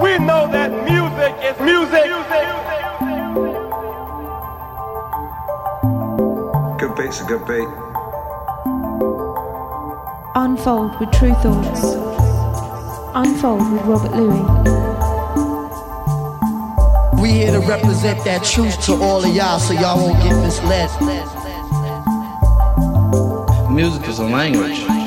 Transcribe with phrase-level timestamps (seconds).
[0.00, 2.04] We know that music is music.
[6.78, 7.68] Good beat's a good beat.
[10.36, 11.82] Unfold with Tru Thoughts.
[13.14, 14.46] Unfold with Robert Luis.
[17.20, 20.90] We here to represent that truth to all of y'all so y'all won't get misled.
[23.72, 24.97] Music is a language.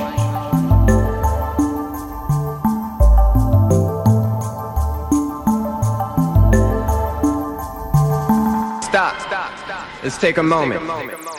[10.04, 10.82] Let's take a moment.
[10.82, 11.31] Take a moment.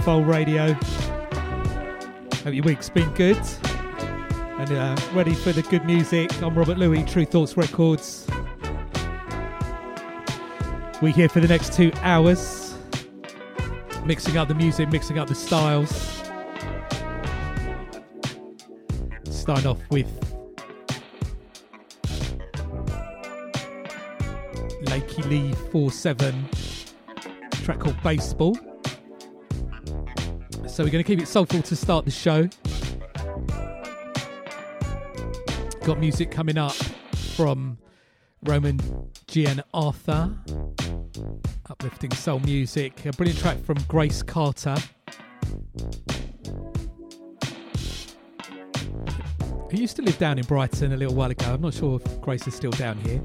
[0.00, 0.72] Sunfold Radio.
[2.42, 3.36] Hope your week's been good.
[4.58, 6.42] And uh, ready for the good music.
[6.42, 8.26] I'm Robert Luis, Tru Thoughts Records.
[11.02, 12.74] We're here for the next two hours.
[14.06, 15.90] Mixing up the music, mixing up the styles.
[19.24, 20.08] Starting off with
[24.84, 26.48] Lakey Lee 47
[27.64, 28.56] track called Baseball.
[30.80, 32.48] So we're going to keep it soulful to start the show.
[35.84, 36.72] Got music coming up
[37.36, 37.76] from
[38.44, 38.80] Roman
[39.26, 40.34] Gian Arthur,
[41.68, 43.04] uplifting soul music.
[43.04, 44.74] A brilliant track from Grace Carter.
[49.70, 51.52] Who used to live down in Brighton a little while ago.
[51.52, 53.20] I'm not sure if Grace is still down here.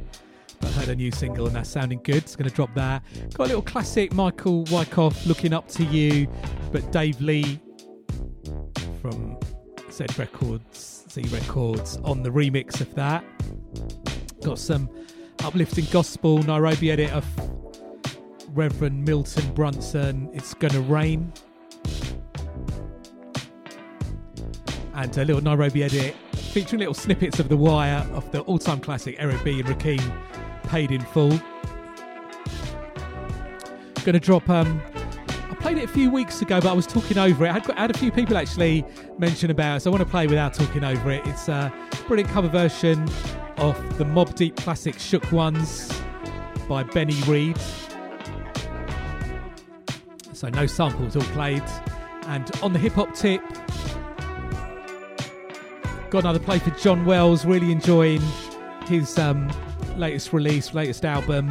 [0.66, 2.18] I heard a new single and that's sounding good.
[2.18, 3.04] It's going to drop that.
[3.36, 6.28] Got a little classic Michael Wycoff, Looking Up to You,
[6.72, 7.60] but Dave Lee
[9.00, 9.38] from
[9.92, 13.24] Z Records, Z Records on the remix of that.
[14.42, 14.90] Got some
[15.44, 17.26] uplifting gospel Nairobi edit of
[18.50, 21.32] Reverend Milton Brunson, It's Gonna Rain.
[24.96, 28.80] And a little Nairobi edit featuring little snippets of The Wire of the all time
[28.80, 29.60] classic Eric B.
[29.60, 30.02] and Rakim
[30.66, 31.40] paid in full.
[34.04, 34.50] Gonna drop.
[34.50, 34.82] Um,
[35.50, 37.50] I played it a few weeks ago, but I was talking over it.
[37.50, 38.86] I had, I had a few people actually
[39.18, 41.26] mention about it, so I want to play without talking over it.
[41.26, 41.74] It's a
[42.08, 43.02] brilliant cover version
[43.58, 45.92] of the Mobb Deep classic "Shook Ones"
[46.68, 47.58] by Benny Reed.
[50.34, 51.64] So no samples, all played.
[52.28, 53.42] And on the hip hop tip,
[56.10, 57.46] got another play for John Wells.
[57.46, 58.22] Really enjoying
[58.88, 59.50] his um,
[59.98, 61.50] latest release, latest album.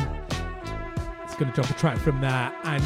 [1.22, 2.54] It's going to drop a track from that.
[2.64, 2.84] And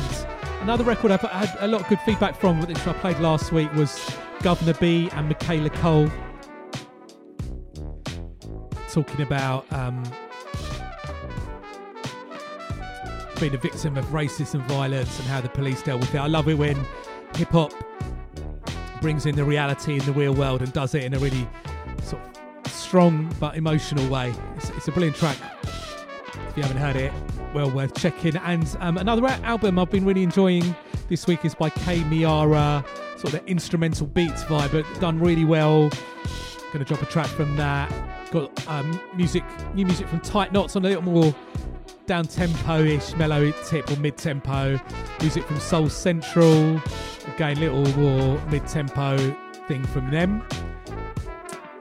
[0.62, 3.72] another record I've had a lot of good feedback from, which I played last week,
[3.74, 3.98] was
[4.40, 6.10] Guvna B and Michaela Coel
[8.90, 10.02] talking about um,
[13.38, 16.18] being a victim of racism and violence and how the police dealt with it.
[16.18, 16.76] I love it when
[17.36, 17.72] hip hop
[19.00, 21.46] brings in the reality in the real world and does it in a really
[22.88, 24.34] strong but emotional way.
[24.56, 25.36] It's, it's a brilliant track.
[25.62, 27.12] If you haven't heard it,
[27.52, 28.34] well worth checking.
[28.38, 30.74] And um, another album I've been really enjoying
[31.10, 32.82] this week is by K Miara,
[33.18, 35.90] sort of the instrumental beats vibe, but done really well.
[36.72, 37.92] Going to drop a track from that.
[38.30, 39.44] Got um, music,
[39.74, 41.34] new music from Tight Knots on a little more
[42.06, 44.80] down tempo-ish, mellow tip or mid-tempo.
[45.20, 46.80] Music from Soul Central,
[47.34, 49.18] again little more mid-tempo
[49.66, 50.42] thing from them.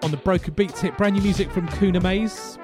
[0.04, 2.58] On the broken beat tip, brand new music from Kuna Maze.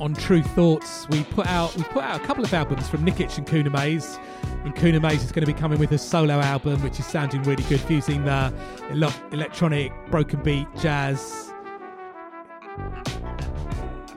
[0.00, 3.38] On Tru Thoughts, we put out we put out a couple of albums from Nikitch
[3.38, 4.18] and Kuna Maze.
[4.64, 7.42] And Kuna Maze is going to be coming with a solo album, which is sounding
[7.44, 8.52] really good, fusing the
[9.32, 11.52] electronic, broken beat, jazz,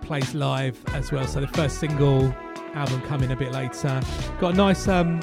[0.01, 1.27] plays live as well.
[1.27, 2.33] So the first single
[2.73, 4.01] album coming a bit later.
[4.39, 5.21] Got a nice um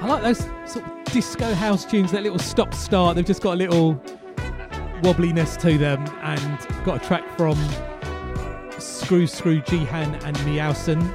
[0.00, 0.38] I like those
[0.70, 3.16] sort of disco house tunes, that little stop start.
[3.16, 4.02] They've just got a little
[5.02, 7.56] wobbliness to them and got a track from
[8.78, 11.14] Screw Screw Jihan and Meowson.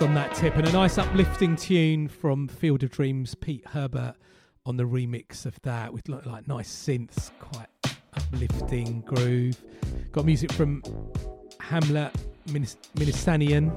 [0.00, 4.14] On that tip and a nice uplifting tune from Field of Dreams, Pete Herbert
[4.66, 7.68] on the remix of that with like, like nice synths, quite
[8.16, 9.56] uplifting groove.
[10.12, 10.82] Got music from
[11.60, 12.12] Hamlet
[12.48, 13.72] Minis- Minisanian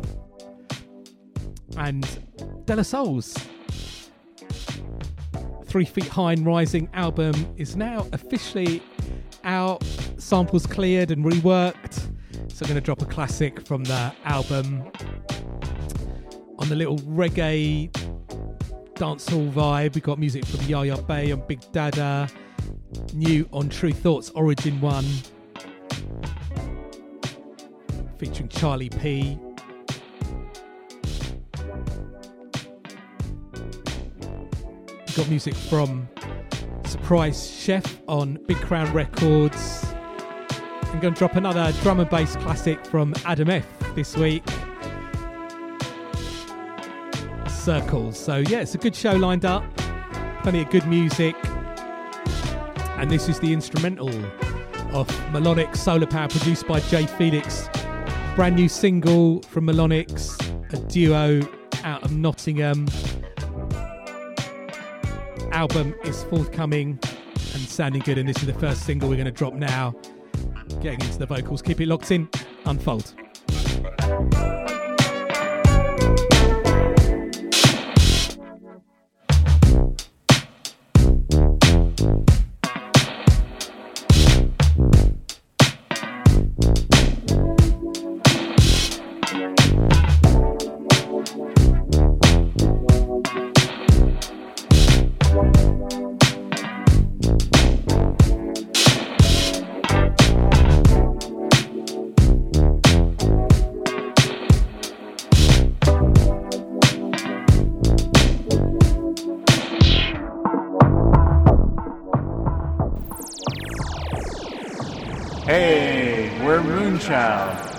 [1.77, 3.37] and De La Soul's.
[5.77, 8.81] Three Feet High and Rising album is now officially
[9.43, 9.83] out.
[10.17, 11.93] Samples cleared and reworked.
[12.51, 14.91] So I'm going to drop a classic from the album
[16.57, 17.91] on the little reggae
[18.95, 19.93] dancehall vibe.
[19.93, 22.27] We got music from Yaya Bey and Big Dada.
[23.13, 25.05] New on Tru Thoughts Origin 1
[28.17, 29.37] featuring Charlie P.
[35.17, 36.07] Got music from
[36.85, 39.83] Surprise Chef on Big Crown Records.
[40.83, 44.43] I'm going to drop another drum and bass classic from Adam F this week.
[47.49, 48.19] Circles.
[48.19, 49.63] So, yeah, it's a good show lined up.
[50.43, 51.35] Plenty of good music.
[52.99, 54.09] And this is the instrumental
[54.93, 57.67] of Melonix Solar Power produced by Jay Felix.
[58.35, 60.39] Brand new single from Melonix,
[60.71, 61.41] a duo
[61.83, 62.87] out of Nottingham.
[65.57, 69.31] Album is forthcoming and sounding good, and this is the first single we're going to
[69.31, 69.95] drop now.
[70.81, 72.29] Getting into the vocals, keep it locked in,
[72.65, 73.15] unfold.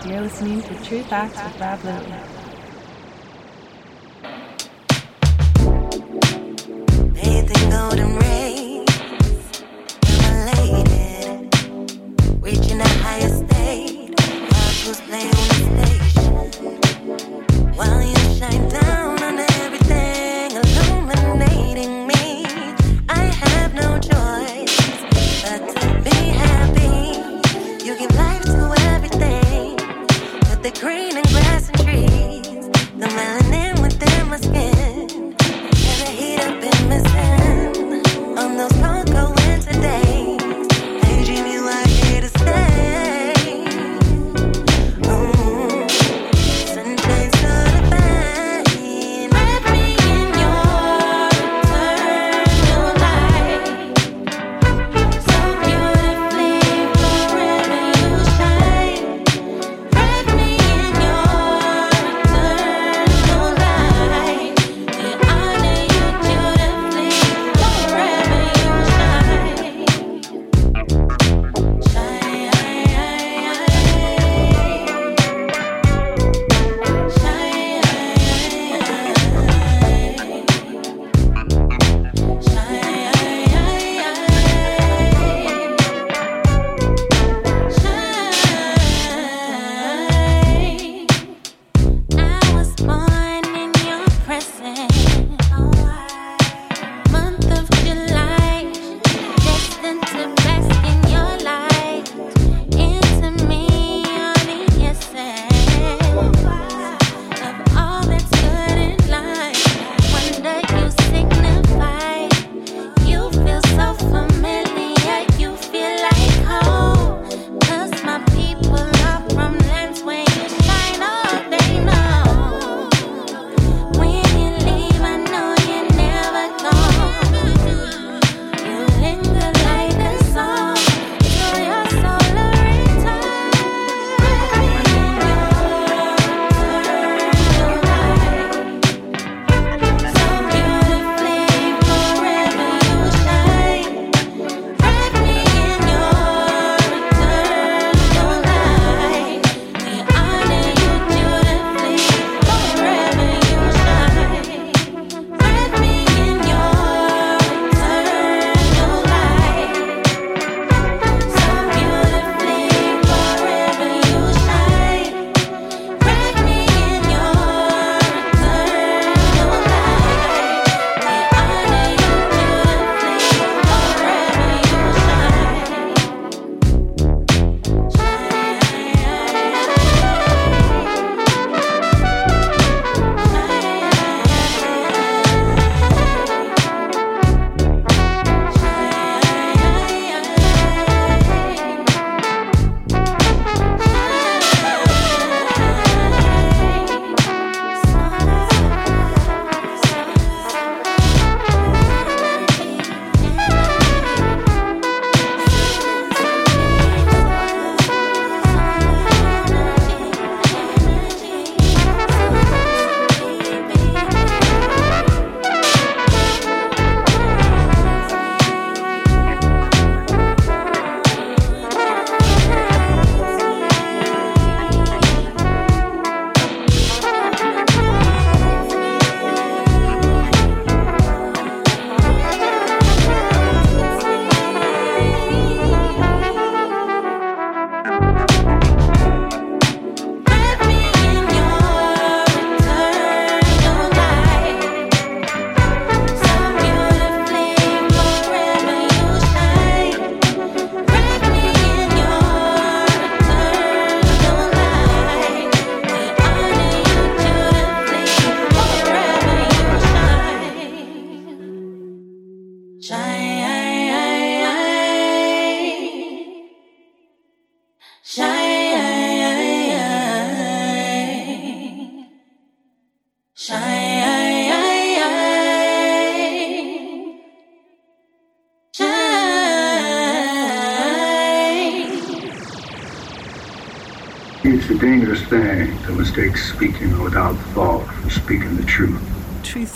[0.07, 2.38] You're listening to True Facts with Rob Lowe.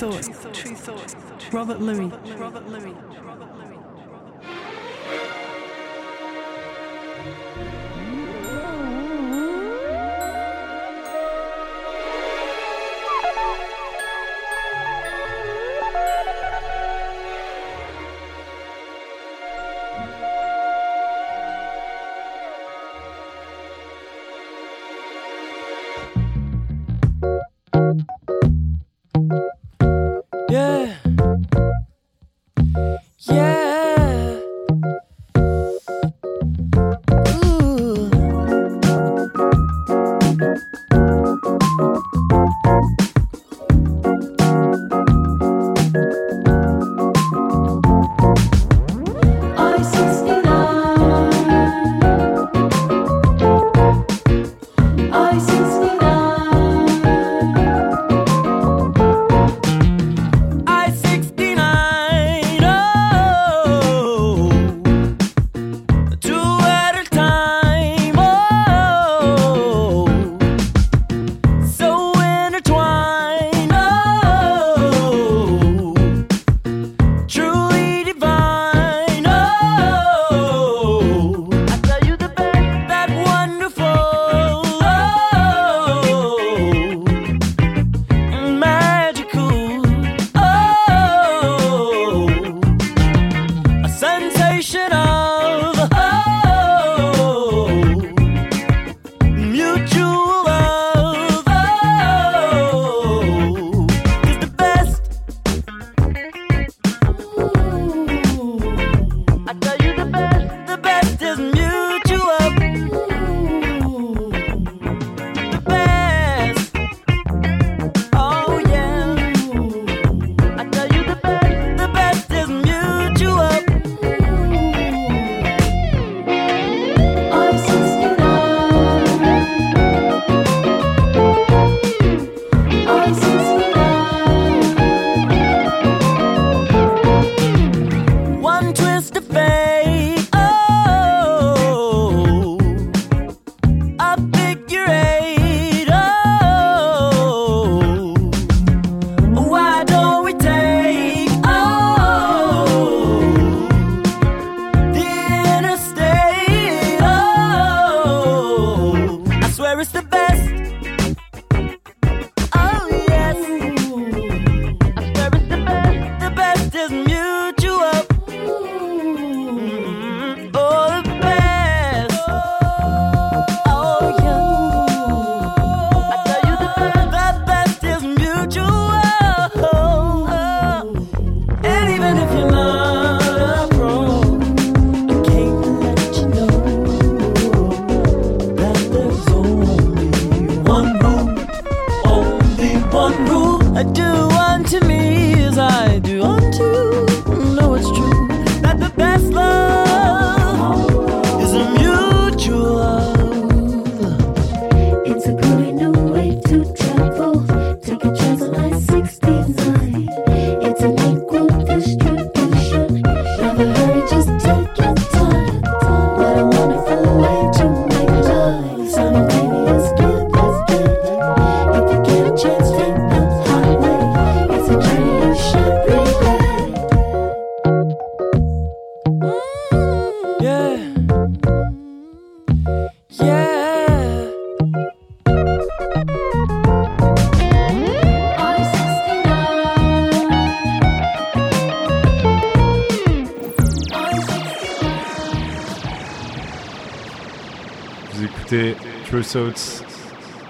[0.03, 0.29] Thoughts,
[1.53, 2.13] Robert Luis.
[2.37, 3.12] Robert Luis.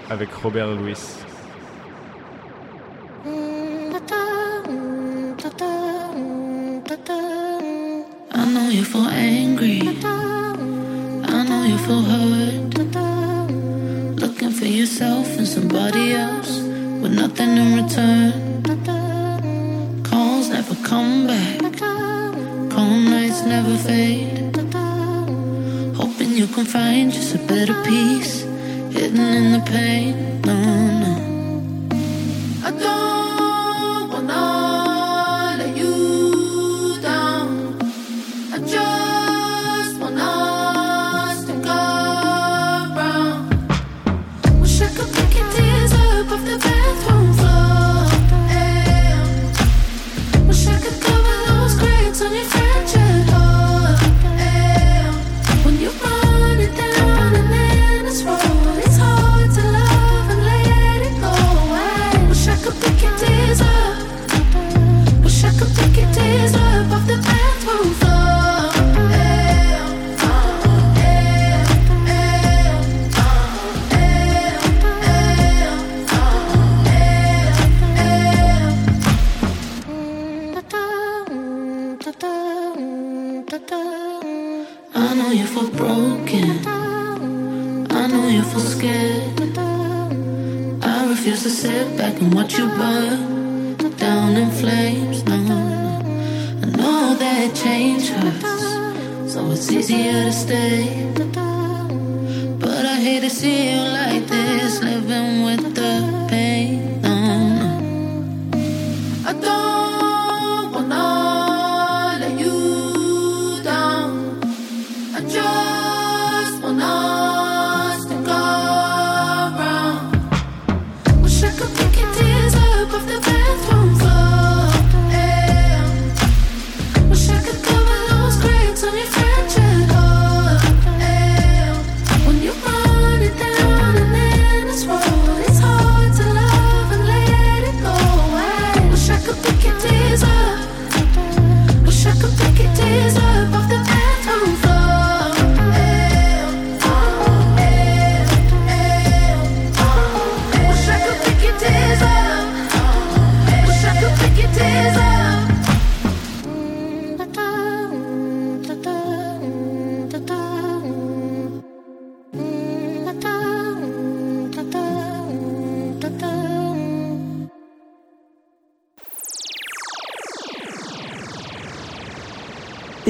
[0.09, 1.12] Avec Robert Louis.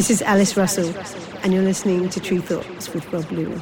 [0.04, 0.94] This is Alice Russell,
[1.44, 3.62] and you're listening to Tree Thoughts with Rob Luis.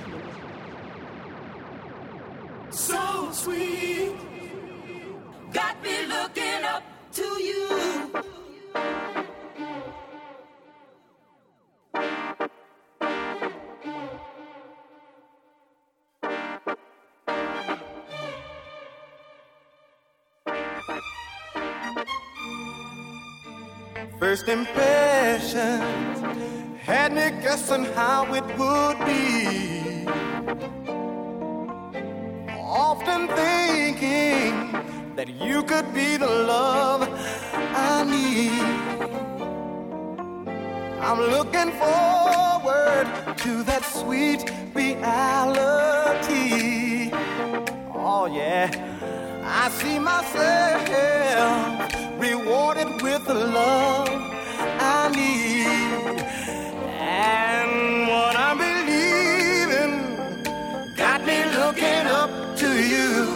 [2.72, 4.16] So sweet,
[5.54, 7.68] got me looking up to you.
[24.18, 26.01] First impression
[28.02, 30.08] how it would be.
[32.88, 34.54] Often thinking
[35.18, 37.02] that you could be the love
[37.94, 38.66] I need.
[41.08, 43.08] I'm looking forward
[43.44, 44.42] to that sweet
[44.74, 46.50] reality.
[48.10, 48.66] Oh, yeah.
[49.62, 50.82] I see myself
[52.26, 54.10] rewarded with the love
[54.98, 55.91] I need.
[62.82, 63.28] you.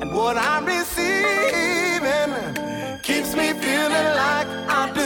[0.00, 2.30] And what I'm receiving
[3.02, 4.97] keeps me feeling like I'm.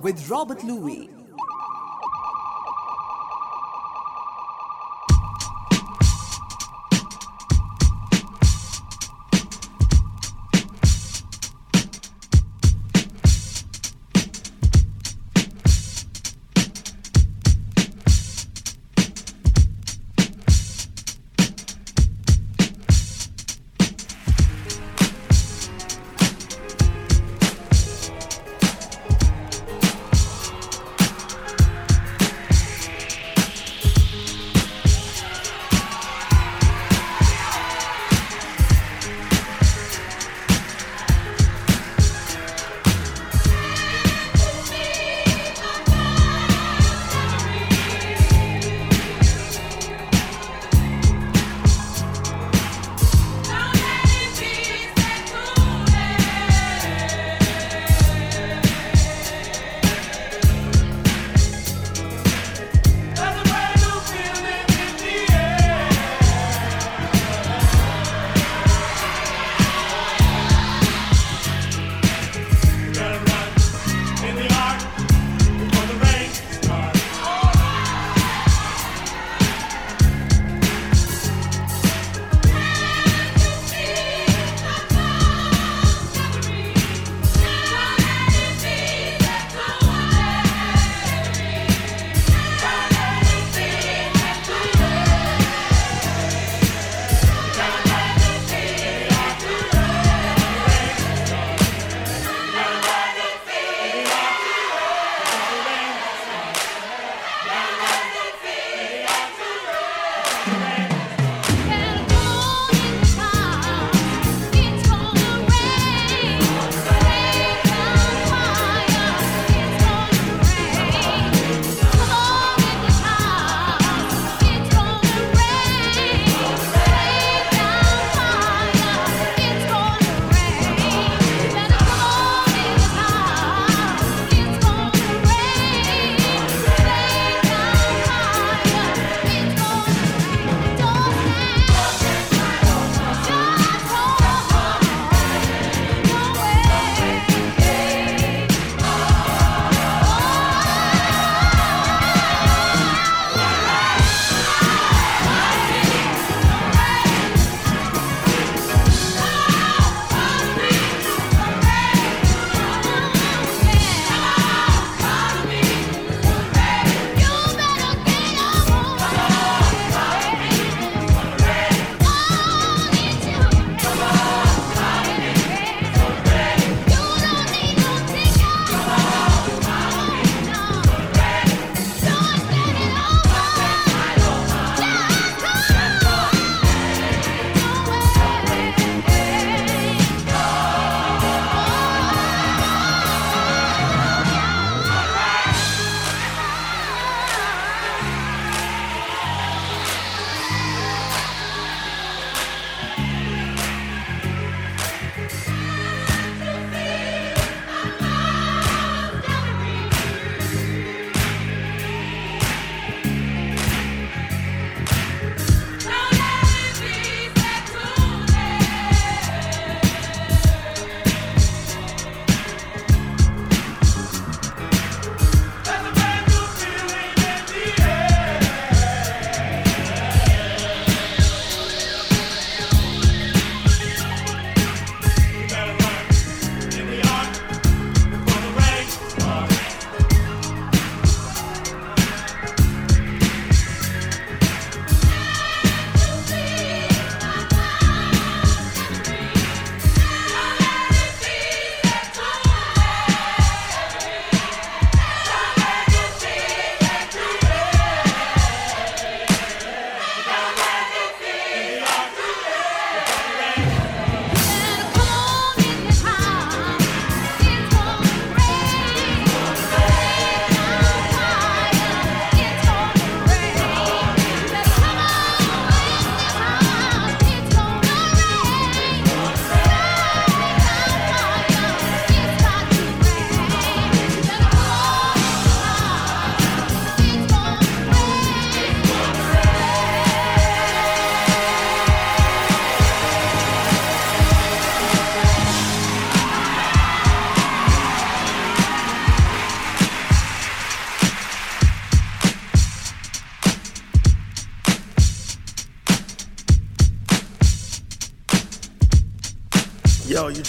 [0.00, 1.11] With Robert Luis.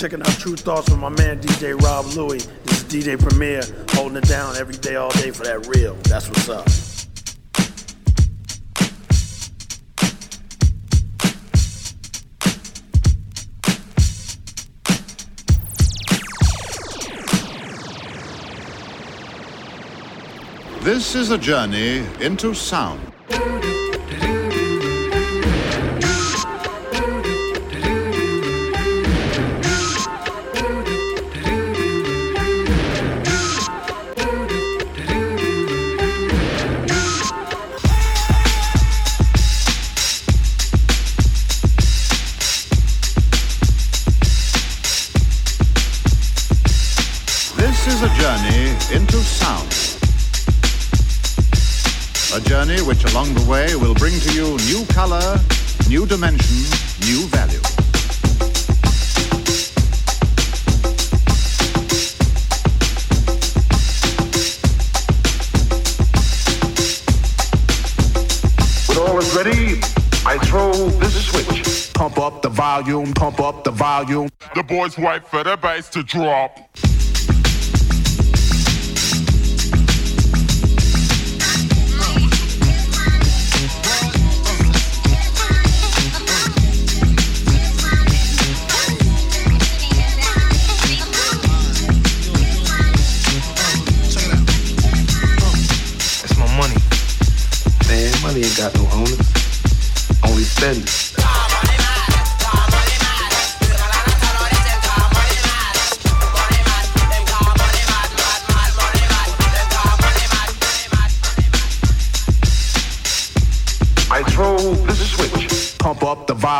[0.04, 2.46] Checking out Tru Thoughts with my man DJ Rob Luis.
[2.66, 5.96] This is DJ Premier holding it down every day, all day for that real.
[6.04, 6.66] That's what's up.
[20.84, 23.13] This is a journey into sound.
[74.98, 76.73] Wait for the bass to drop.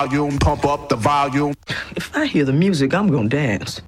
[0.04, 1.54] Volume, pump up the volume.
[1.96, 3.82] If I hear the music, I'm gonna dance.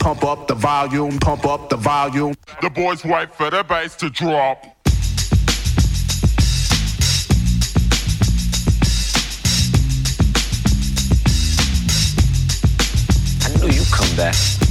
[0.00, 2.34] Pump up the volume, pump up the volume.
[2.60, 4.81] The boys wait for the bass to drop.
[14.22, 14.61] You'd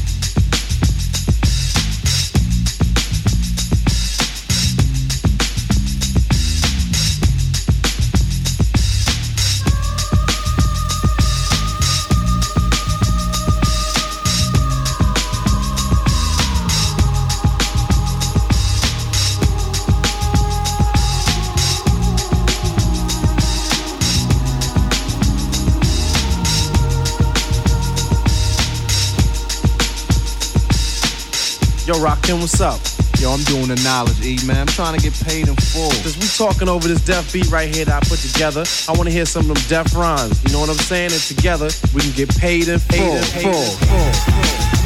[32.01, 32.79] Rockin', what's up?
[33.19, 34.61] Yo, I'm doing the knowledge, E, man.
[34.61, 35.91] I'm trying to get paid in full.
[35.91, 39.03] Since we talking over this deaf beat right here that I put together, I want
[39.05, 40.41] to hear some of them deaf rhymes.
[40.43, 41.11] You know what I'm saying?
[41.13, 43.21] And together, we can get paid in full.
[43.37, 44.81] Paid in full.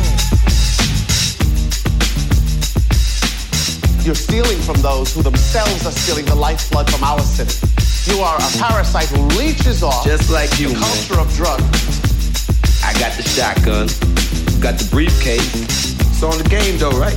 [4.03, 7.55] You're stealing from those who themselves are stealing the lifeblood from our city.
[8.11, 10.84] You are a parasite who leeches off Just like you, the man.
[10.84, 11.63] culture of drugs.
[12.84, 13.88] I got the shotgun,
[14.59, 15.84] got the briefcase.
[16.26, 17.13] It's on the game though, right?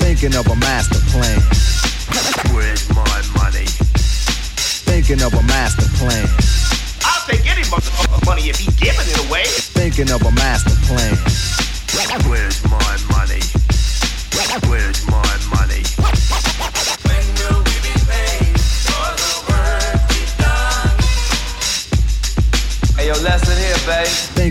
[0.00, 1.38] Thinking of a master plan.
[2.54, 3.66] Where's my money?
[4.88, 6.26] Thinking of a master plan.
[7.04, 9.44] I'll take any motherfucker's money if he's giving it away.
[9.44, 11.14] Thinking of a master plan.
[12.26, 13.42] Where's my money?
[14.66, 15.27] Where's my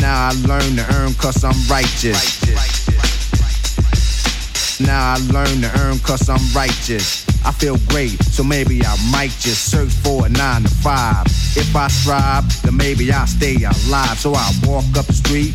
[0.00, 2.38] Now I learn to earn cause I'm righteous.
[4.80, 7.26] Now I learn to earn cause I'm righteous.
[7.44, 11.26] I feel great, so maybe I might just search for a nine to five.
[11.56, 14.18] If I strive, then maybe I'll stay alive.
[14.18, 15.54] So I walk up the street,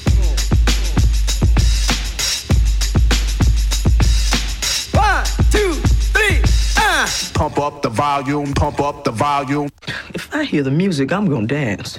[7.41, 9.69] Pump up the volume, pump up the volume.
[10.13, 11.97] If I hear the music, I'm gonna dance.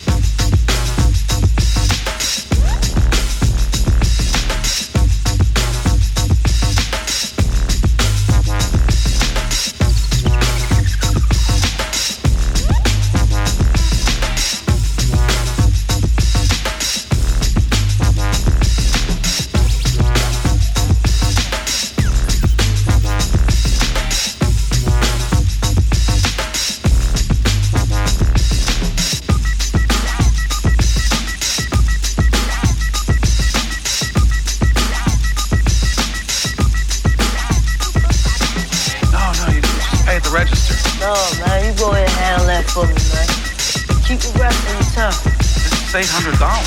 [46.03, 46.67] Eight hundred dollars.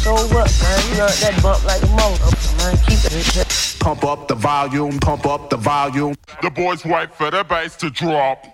[0.00, 0.80] So what, man?
[0.88, 2.76] You learned that bump like a motherfucker, man.
[2.88, 3.78] Keep it.
[3.80, 6.14] Pump up the volume, pump up the volume.
[6.40, 8.53] The boys wait for the bass to drop.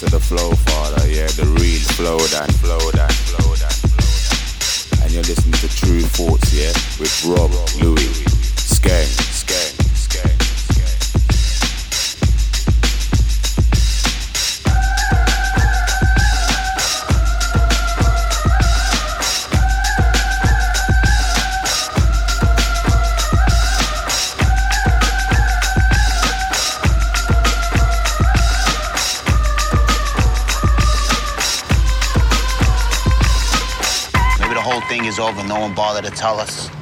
[0.00, 1.06] To the flow, father.
[1.10, 4.96] Yeah, the real flow, that flow, that flow, that flow.
[4.96, 5.04] that.
[5.04, 7.50] And you're listening to Tru Thoughts, yeah, with Rob,
[7.82, 8.24] Luis,
[8.56, 9.29] Skeng.
[35.30, 35.46] Over.
[35.46, 36.79] No one bothered to tell us.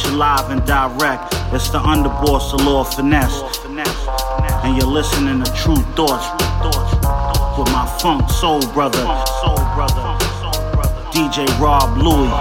[0.00, 1.34] At you live and direct.
[1.52, 3.42] It's the underboss, the Lord Finesse.
[4.64, 6.26] And you're listening to Tru Thoughts
[7.58, 9.04] with my funk soul brother,
[11.12, 12.32] DJ Rob Luis.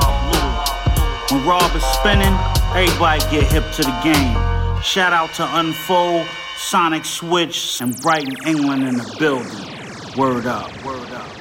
[1.32, 2.34] When Rob is spinning,
[2.76, 4.82] everybody get hip to the game.
[4.82, 10.18] Shout out to Unfold, Sonic Switch, and Brighton, England in the building.
[10.18, 10.72] Word up.
[10.86, 11.39] Word up.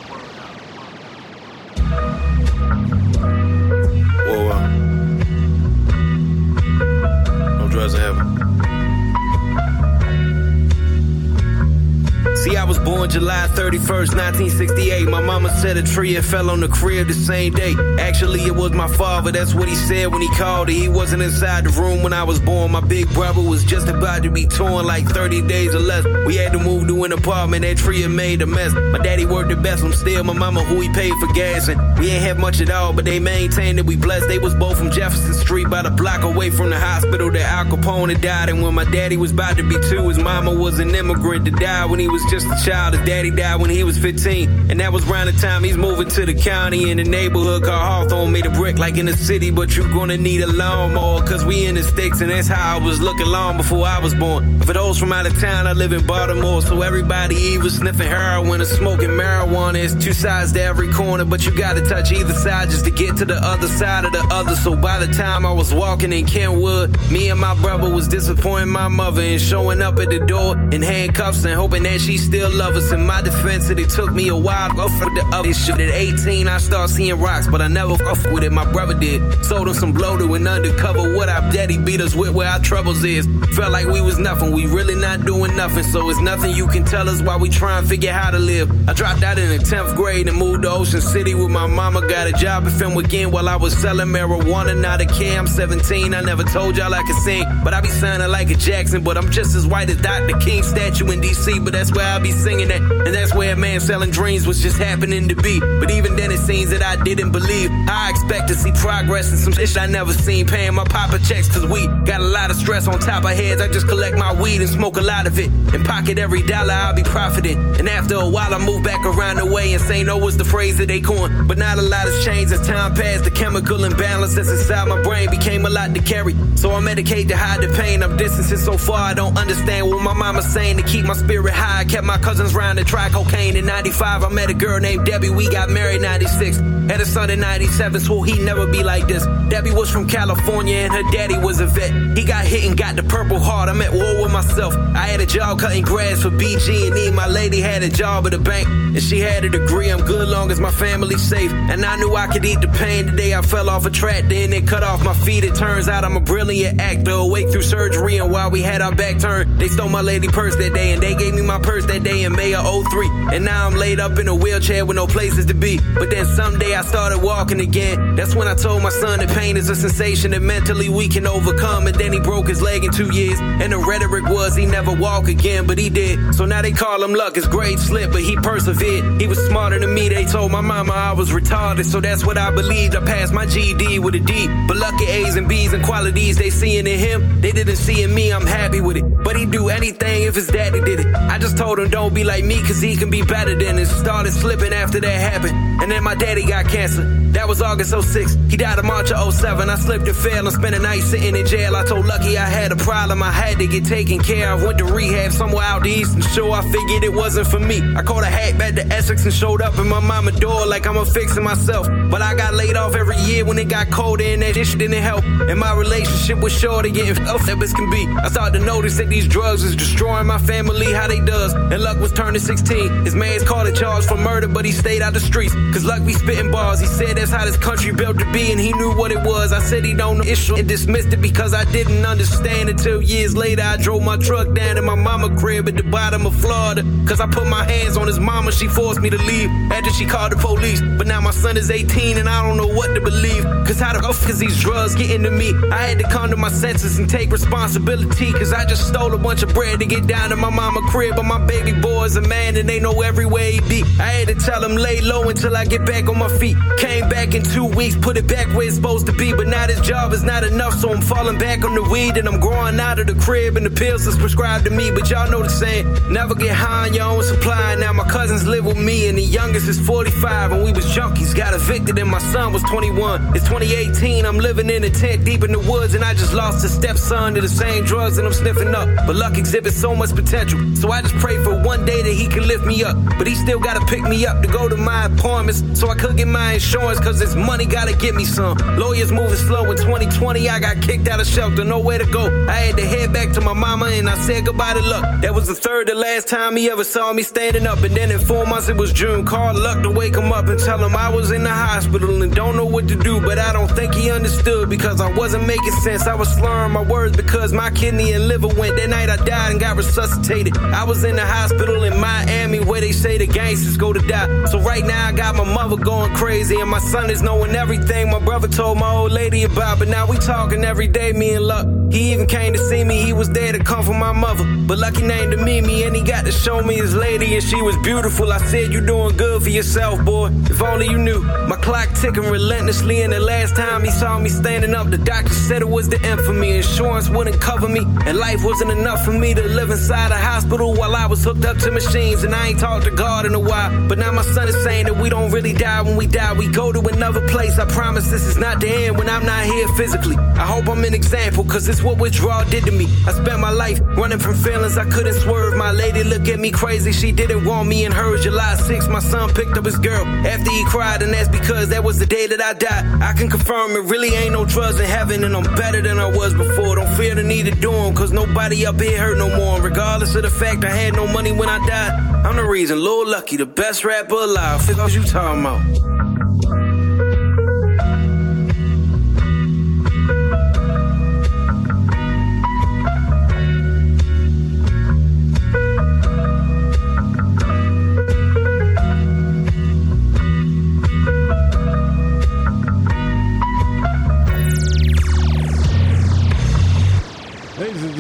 [12.39, 15.09] See, I was born July 31st, 1968.
[15.09, 17.75] My mama said a tree had fell on the crib the same day.
[17.99, 20.75] Actually, it was my father, that's what he said when he called it.
[20.75, 22.71] He wasn't inside the room when I was born.
[22.71, 26.05] My big brother was just about to be torn like 30 days or less.
[26.27, 28.73] We had to move to an apartment, that tree had made a mess.
[28.73, 31.67] My daddy worked the best, I'm still my mama who he paid for gas.
[31.67, 34.29] And we ain't have much at all, but they maintained that we blessed.
[34.29, 37.65] They was both from Jefferson Street, about a block away from the hospital that Al
[37.65, 38.49] Capone had died.
[38.49, 41.57] And when my daddy was about to be two, his mama was an immigrant that
[41.57, 42.95] died when he was just a child.
[42.95, 44.71] His daddy died when he was 15.
[44.71, 47.83] And that was around the time he's moving to the county in the neighborhood called
[47.83, 48.33] Hawthorne.
[48.33, 51.27] Made a brick like in the city, but you gonna need a lawnmower.
[51.27, 54.15] Cause we in the sticks, and that's how I was looking long before I was
[54.15, 54.61] born.
[54.61, 56.63] For those from out of town, I live in Baltimore.
[56.63, 59.83] So everybody either sniffing heroin or smoking marijuana.
[59.83, 63.17] It's two sides to every corner, but you gotta touch either side just to get
[63.17, 64.55] to the other side of the other.
[64.57, 68.69] So by the time I was walking in Kentwood, me and my brother was disappointing
[68.69, 72.51] my mother and showing up at the door in handcuffs and hoping that she still
[72.51, 72.93] love us.
[72.93, 75.81] In my defense, it took me a while to go for the other shit.
[75.81, 78.53] At 18, I started seeing rocks, but I never fucked with it.
[78.53, 79.45] My brother did.
[79.45, 81.17] Sold him some blow to an undercover.
[81.17, 83.27] What our daddy beat us with where our troubles is.
[83.55, 84.53] Felt like we was nothing.
[84.53, 85.85] We really not doing nothing.
[85.85, 88.71] So it's nothing you can tell us while we try and figure how to live.
[88.89, 92.01] I dropped out in the 10th grade and moved to Ocean City with my mama.
[92.09, 94.75] Got a job at Film again while I was selling marijuana.
[94.77, 95.39] Not a care.
[95.39, 96.13] I'm 17.
[96.13, 99.05] I never told y'all I could sing, but I be sounding like a Jackson.
[99.05, 100.37] But I'm just as white as Dr.
[100.39, 101.65] King statue in DC.
[101.65, 102.83] But that's where I be singing at.
[102.83, 105.61] And that's where a man selling dreams was just happening to be.
[105.61, 107.71] But even then, it seems that I didn't believe.
[107.89, 110.49] I expect to see progress and some shit I never seen.
[110.49, 113.61] Paying my papa checks cause we got a lot of stress on top of heads.
[113.63, 115.51] I just collect my weed and smoke a lot of it.
[115.75, 117.59] And pocket every dollar I'll be profiting.
[117.79, 120.45] And after a while, I move back around the way and say no was the
[120.45, 121.47] phrase that they coined.
[121.47, 123.25] But not a lot has changed as time passed.
[123.25, 126.35] The chemical imbalance that's inside my brain became a lot to carry.
[126.57, 128.03] So I medicate to hide the pain.
[128.03, 131.53] I'm distancing so far, I don't understand what my mama's saying to keep my spirit
[131.53, 131.81] high.
[131.81, 134.25] I kept my cousins round to try cocaine in 95.
[134.25, 135.29] I met a girl named Debbie.
[135.29, 136.57] We got married 96.
[136.89, 139.27] Had a son in 97, swore he'd never be like this.
[139.51, 142.17] Debbie was from California and her daddy was a vet.
[142.17, 143.69] He got hit and got the purple heart.
[143.69, 144.75] I'm at war with myself.
[144.75, 147.11] I had a job cutting grass for BG&E.
[147.11, 149.91] My lady had a job at a bank and she had a degree.
[149.91, 151.53] I'm good long as my family's safe.
[151.71, 154.25] And I knew I could eat the pain the day I fell off a track.
[154.29, 155.45] Then they cut off my feet.
[155.45, 157.11] It turns out I'm a brilliant actor.
[157.11, 160.57] Awake through surgery and while we had our back turned, they stole my lady purse
[160.57, 163.09] that day and they gave me my purse that day in May of 03.
[163.35, 165.79] And now I'm laid up in a wheelchair with no places to be.
[165.95, 168.17] But then someday I started walking again.
[168.17, 171.27] That's when I told my son that pain is a sensation that mentally we can
[171.27, 171.87] overcome.
[171.87, 173.39] And then he broke his leg in two years.
[173.41, 176.35] And the rhetoric was he never walk again, but he did.
[176.35, 177.35] So now they call him luck.
[177.35, 179.21] His grade slipped, but he persevered.
[179.21, 180.09] He was smarter than me.
[180.09, 181.85] They told my mama I was retarded.
[181.85, 182.97] So that's what I believed.
[182.97, 184.49] I passed my GED with a D.
[184.67, 188.15] But lucky A's and B's and qualities they seeing in him, they didn't see in
[188.15, 188.33] me.
[188.33, 189.05] I'm happy with it.
[189.25, 191.15] But he'd do anything if his daddy did it.
[191.15, 193.87] I just told him don't be like me, cause he can be better than it.
[193.87, 195.83] Started slipping after that happened.
[195.83, 197.05] And then my daddy got cancer.
[197.33, 198.35] That was August 06.
[198.49, 199.69] He died in March of 07.
[199.69, 201.77] I slipped and fell and spent a night sitting in jail.
[201.77, 203.23] I told Lucky I had a problem.
[203.23, 204.63] I had to get taken care of.
[204.63, 206.15] Went to rehab somewhere out east.
[206.15, 207.83] And sure, I figured it wasn't for me.
[207.97, 210.87] I caught a hack back to Essex and showed up in my mama door like
[210.87, 211.87] I'm a fixing myself.
[212.11, 215.03] But I got laid off every year when it got colder and that shit didn't
[215.03, 215.25] help.
[215.25, 218.07] And my relationship with Shorty getting up as can be.
[218.23, 221.53] I started to notice that these drugs is destroying my family, how they does.
[221.55, 223.05] And Luck was turning 16.
[223.05, 225.55] His man's caught a charge for murder, but he stayed out the streets.
[225.73, 226.81] Cause Luck be spitting bars.
[226.81, 229.53] He said that's how this country built to be, and he knew what it was.
[229.53, 233.37] I said he don't know issue and dismissed it because I didn't understand until years
[233.37, 233.63] later.
[233.63, 236.83] I drove my truck down to my mama crib at the bottom of Florida.
[237.07, 240.07] Cause I put my hands on his mama, she forced me to leave after she
[240.07, 240.81] called the police.
[240.81, 243.45] But now my son is 18 and I don't know what to believe.
[243.67, 245.55] Cause how the fuck cause these drugs getting to me?
[245.71, 248.33] I had to come to my senses and take responsibility.
[248.33, 251.17] Cause I just stole a bunch of bread to get down to my mama crib.
[251.17, 253.83] But my baby boy is a man and they know everywhere he be.
[254.01, 256.57] I had to tell him lay low until I get back on my feet.
[256.79, 259.33] Came back in two weeks, put it back where it's supposed to be.
[259.33, 262.29] But now this job is not enough, so I'm falling back on the weed and
[262.29, 264.91] I'm growing out of the crib and the pills is prescribed to me.
[264.91, 267.77] But y'all know the saying, never get high on your own supply.
[267.77, 271.35] Now my cousins live with me and the youngest is 45 and we was junkies.
[271.35, 273.37] Got evicted and my son was 21.
[273.37, 276.65] It's 2018, I'm living in a tent deep in the woods and I just lost
[276.65, 278.89] a stepson to the same drugs and I'm sniffing up.
[279.07, 282.27] But luck exhibits so much potential, so I just pray for one day that he
[282.27, 282.97] can lift me up.
[283.19, 286.17] But he still gotta pick me up to go to my appointments so I could
[286.17, 288.57] get my insurance cause this money gotta get me some.
[288.77, 292.47] Lawyers moving slow in 2020, I got kicked out of shelter, nowhere to go.
[292.49, 295.23] I had to head back to my mama and I said goodbye to luck.
[295.23, 297.83] That was the third to last time he ever saw me standing up.
[297.83, 299.25] And then in four months it was June.
[299.25, 302.35] Called luck to wake him up and tell him I was in the hospital and
[302.35, 303.21] don't know what to do.
[303.21, 306.09] But I don't think he understood because I wasn't making sense.
[306.09, 308.75] I was slurring my words because my kidney and liver went.
[308.77, 310.57] That night I died and got resuscitated.
[310.59, 314.47] I was in the hospital in Miami where they say the gangsters go to die.
[314.47, 318.11] So right now I got my mother going crazy and my son is knowing everything
[318.11, 319.79] my brother told my old lady about.
[319.79, 321.67] But now we talking every day, me and luck.
[321.93, 324.45] He even came to see me, he was there to comfort my mother.
[324.67, 327.63] But lucky named to Mimi and he got to show me his lady and she
[327.63, 328.31] was beautiful.
[328.33, 330.31] I said, You doing good for yourself, boy.
[330.51, 331.21] If only you knew.
[331.47, 335.33] My clock ticking relentlessly, and the last time he saw me standing up, the doctor
[335.33, 335.99] said it was the
[336.33, 336.57] me.
[336.57, 340.75] Insurance wouldn't cover me, and life wasn't enough for me to live inside a hospital
[340.75, 342.25] while I was hooked up to machines.
[342.25, 343.89] And I ain't talked to God in a while.
[343.89, 346.33] But now my son is saying that we don't really die when we die.
[346.33, 347.59] We go to another place.
[347.59, 350.17] I promise this is not the end when I'm not here physically.
[350.17, 352.87] I hope I'm an example, cause it's what withdrawal did to me.
[353.07, 355.57] I spent my life running from feelings I couldn't swerve.
[355.57, 356.93] My lady looked at me crazy.
[356.93, 358.17] She didn't want me in her.
[358.19, 361.99] July 6th, my son picked up his girl after he and that's because that was
[361.99, 363.03] the day that I died.
[363.03, 366.07] I can confirm it really ain't no drugs in heaven, and I'm better than I
[366.07, 366.77] was before.
[366.77, 369.57] Don't feel the need to do them, cause nobody up here hurt no more.
[369.57, 372.79] And regardless of the fact I had no money when I died, I'm the reason
[372.81, 374.67] Lil Lucky, the best rapper alive.
[374.79, 375.98] What you talking about.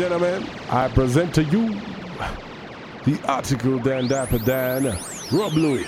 [0.08, 1.82] Gentlemen, I present to you
[3.04, 4.84] the article Dan Dapper Dan,
[5.30, 5.86] Rob Luis.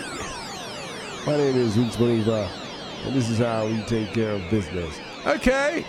[1.26, 2.46] My name is Roots Believer,
[3.06, 5.00] and this is how we take care of business.
[5.24, 5.86] Okay.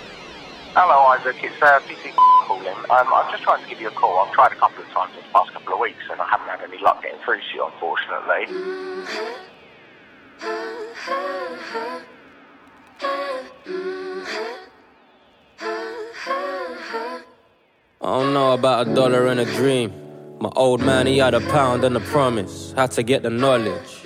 [0.74, 1.36] Hello, Isaac.
[1.44, 2.14] It's uh, PC
[2.48, 2.70] calling.
[2.70, 4.20] Um, I'm just trying to give you a call.
[4.20, 6.48] I've tried a couple of times in the past couple of weeks, and I haven't
[6.48, 8.48] had any luck getting through to you, unfortunately.
[18.04, 19.94] I don't know about a dollar and a dream.
[20.40, 22.74] My old man, he had a pound and a promise.
[22.76, 24.02] Had to get the knowledge.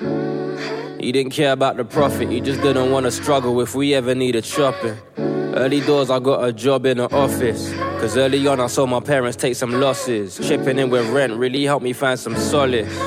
[0.99, 4.13] He didn't care about the profit, he just didn't want to struggle if we ever
[4.13, 4.97] needed shopping.
[5.17, 7.71] Early doors, I got a job in the office.
[8.01, 10.45] Cause early on, I saw my parents take some losses.
[10.45, 12.99] Chipping in with rent really helped me find some solace.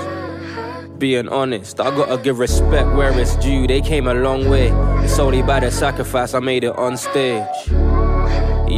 [0.97, 3.67] Being honest, I gotta give respect where it's due.
[3.67, 4.69] They came a long way.
[5.05, 7.45] It's only by the sacrifice I made it on stage.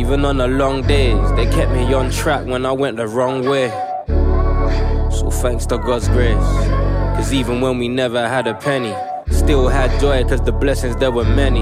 [0.01, 3.47] Even on the long days, they kept me on track when I went the wrong
[3.47, 3.69] way.
[5.11, 6.39] So thanks to God's grace.
[7.17, 8.95] Cause even when we never had a penny,
[9.31, 11.61] still had joy cause the blessings there were many.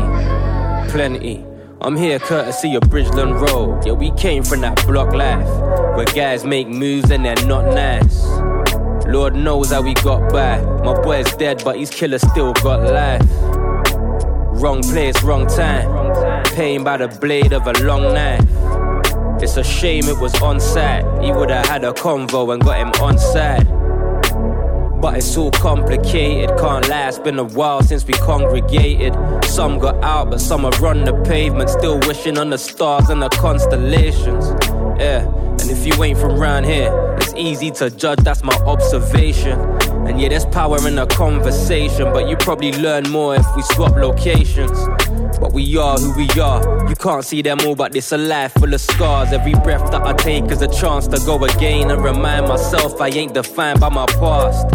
[0.89, 1.45] Plenty.
[1.81, 3.85] I'm here courtesy of Bridgeland Road.
[3.85, 5.49] Yeah, we came from that block life
[5.97, 8.25] where guys make moves and they're not nice.
[9.09, 10.61] Lord knows how we got by.
[10.85, 13.21] My boy's dead, but his killer still got life.
[14.63, 15.89] Wrong place, wrong time.
[16.59, 18.43] Pain by the blade of a long knife.
[19.41, 21.05] It's a shame it was on site.
[21.23, 23.65] He would have had a convo and got him on side.
[25.01, 27.07] But it's all complicated, can't lie.
[27.07, 29.15] It's been a while since we congregated.
[29.45, 33.23] Some got out, but some are on the pavement, still wishing on the stars and
[33.23, 34.49] the constellations.
[34.99, 35.29] Yeah,
[35.61, 36.91] and if you ain't from round here,
[37.21, 39.61] it's easy to judge, that's my observation.
[40.09, 43.95] And yeah, there's power in a conversation, but you probably learn more if we swap
[43.95, 44.77] locations.
[45.41, 46.89] But we are who we are.
[46.89, 49.33] You can't see them all, but this a life full of scars.
[49.33, 53.09] Every breath that I take is a chance to go again and remind myself I
[53.09, 54.69] ain't defined by my past.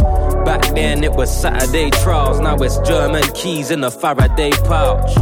[0.46, 5.18] Back then it was Saturday trials, now it's German keys in a Faraday pouch.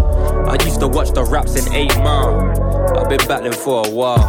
[0.48, 2.98] I used to watch the raps in 8 Mile.
[2.98, 4.20] I've been battling for a while.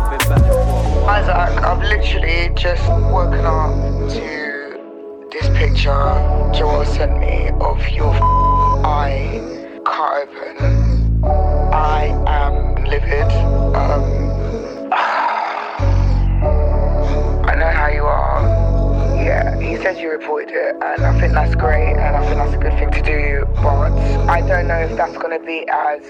[1.09, 8.13] Isaac, I've literally just woken up to this picture Joel sent me of your
[8.85, 9.41] eye
[9.85, 11.02] cut open.
[11.25, 13.23] I am livid.
[13.23, 14.03] Um,
[17.47, 18.43] I know how you are.
[19.23, 22.55] Yeah, he said you reported it, and I think that's great, and I think that's
[22.55, 23.45] a good thing to do.
[23.63, 23.93] But
[24.29, 26.03] I don't know if that's going to be as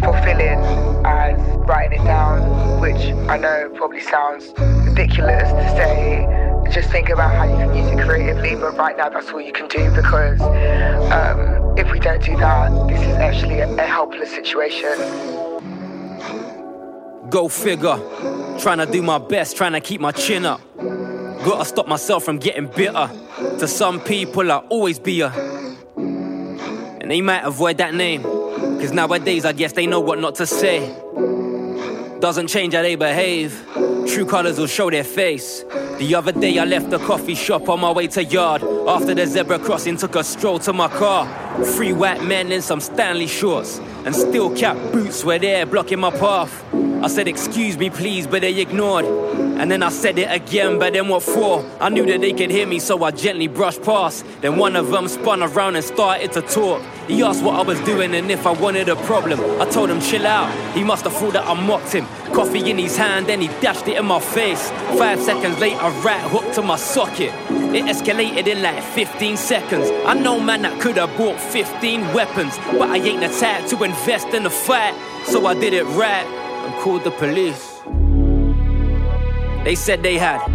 [0.00, 0.60] fulfilling
[1.06, 6.53] as writing it down, which I know probably sounds ridiculous to say.
[6.70, 9.52] Just think about how you can use it creatively, but right now that's all you
[9.52, 14.30] can do because um, if we don't do that, this is actually a, a helpless
[14.30, 14.94] situation.
[17.30, 17.98] Go figure.
[18.58, 20.60] Trying to do my best, trying to keep my chin up.
[21.44, 23.10] Gotta stop myself from getting bitter.
[23.58, 25.28] To some people, I'll always be a.
[25.96, 28.22] And they might avoid that name.
[28.22, 30.88] Cause nowadays, I guess they know what not to say.
[32.20, 33.62] Doesn't change how they behave.
[34.06, 35.64] True colors will show their face.
[35.98, 38.62] The other day, I left the coffee shop on my way to yard.
[38.86, 41.26] After the zebra crossing, took a stroll to my car.
[41.64, 46.10] Three white men in some Stanley shorts and steel cap boots were there blocking my
[46.10, 46.64] path.
[47.04, 49.04] I said, Excuse me, please, but they ignored.
[49.04, 51.62] And then I said it again, but then what for?
[51.78, 54.24] I knew that they could hear me, so I gently brushed past.
[54.40, 56.80] Then one of them spun around and started to talk.
[57.06, 59.38] He asked what I was doing and if I wanted a problem.
[59.60, 60.50] I told him, chill out.
[60.74, 62.06] He must have thought that I mocked him.
[62.32, 64.70] Coffee in his hand, then he dashed it in my face.
[64.96, 67.34] Five seconds later, rat hooked to my socket.
[67.74, 69.90] It escalated in like 15 seconds.
[70.06, 73.84] I know, man, that could have bought 15 weapons, but I ain't the type to
[73.84, 74.94] invest in a fight.
[75.26, 77.80] So I did it right and called the police.
[79.64, 80.46] They said they had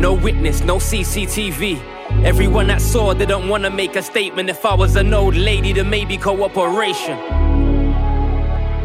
[0.00, 1.80] no witness, no CCTV.
[2.24, 4.48] Everyone that saw didn't want to make a statement.
[4.50, 7.18] If I was an old lady, then maybe cooperation.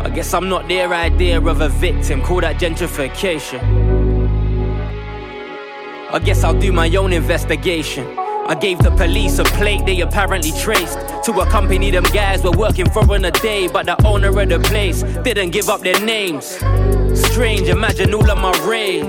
[0.02, 2.22] I guess I'm not their idea of a victim.
[2.22, 3.62] Call that gentrification.
[6.12, 8.21] I guess I'll do my own investigation.
[8.52, 12.52] I gave the police a plate they apparently traced to a company them guys were
[12.52, 15.98] working for in a day, but the owner of the place didn't give up their
[16.02, 16.58] names.
[17.18, 19.06] Strange, imagine all of my rage.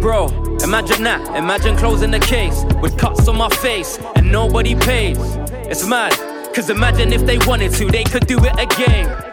[0.00, 0.28] Bro,
[0.62, 1.36] imagine that.
[1.36, 5.18] Imagine closing the case with cuts on my face and nobody pays.
[5.66, 6.12] It's mad,
[6.54, 9.29] cause imagine if they wanted to, they could do it again.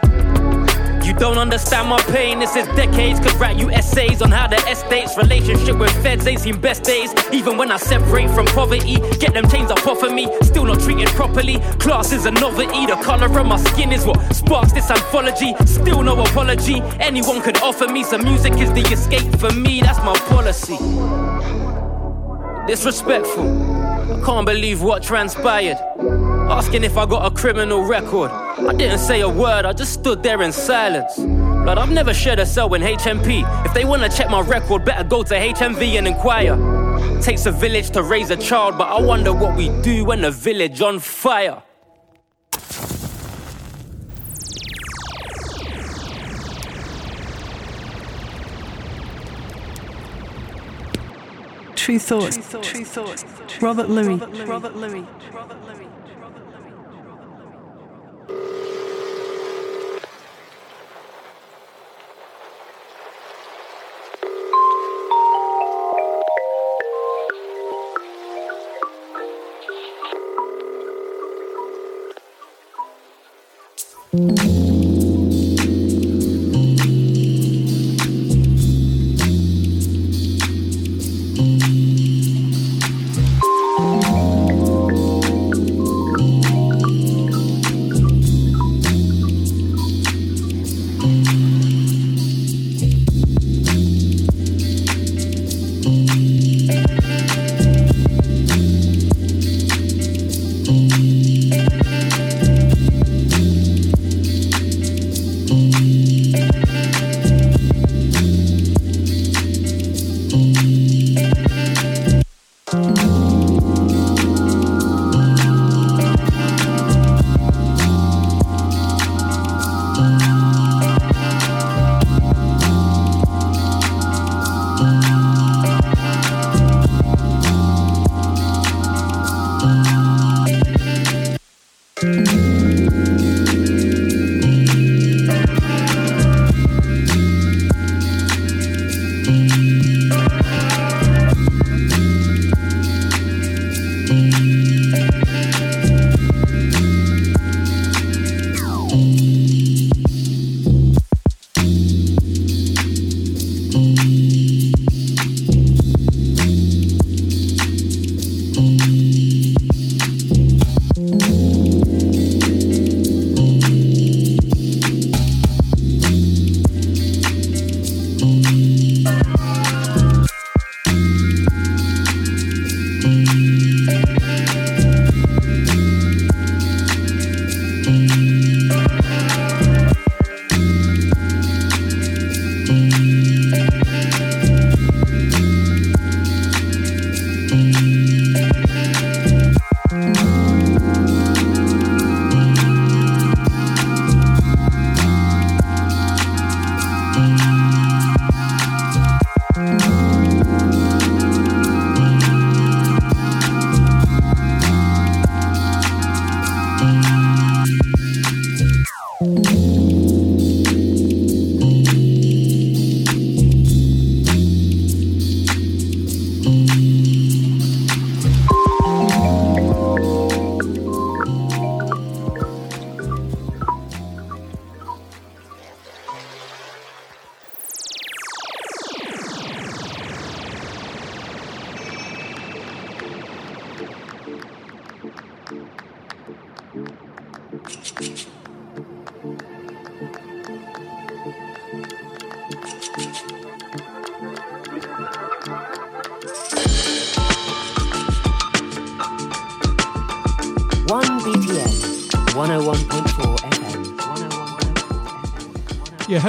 [1.08, 3.18] You don't understand my pain, this is decades.
[3.18, 7.14] Could write you essays on how the estate's relationship with feds ain't seen best days.
[7.32, 10.28] Even when I separate from poverty, get them chains up off of me.
[10.42, 11.60] Still not treated properly.
[11.78, 15.54] Class is a novelty, the color of my skin is what sparks this anthology.
[15.64, 16.82] Still no apology.
[17.00, 20.76] Anyone could offer me some music is the escape for me, that's my policy.
[22.66, 23.48] Disrespectful.
[24.12, 25.78] I can't believe what transpired.
[26.50, 28.30] Asking if I got a criminal record.
[28.30, 31.18] I didn't say a word, I just stood there in silence.
[31.18, 33.44] But I've never shared a cell in HMP.
[33.66, 36.56] If they wanna check my record, better go to HMV and inquire.
[37.20, 40.30] Takes a village to raise a child, but I wonder what we do when the
[40.30, 41.62] village on fire.
[51.76, 52.38] Tru Thoughts.
[52.62, 53.24] Tru Thoughts.
[53.60, 54.20] Robert Luis.
[54.46, 55.04] Robert Luis.
[55.04, 55.87] One
[58.30, 58.77] uh...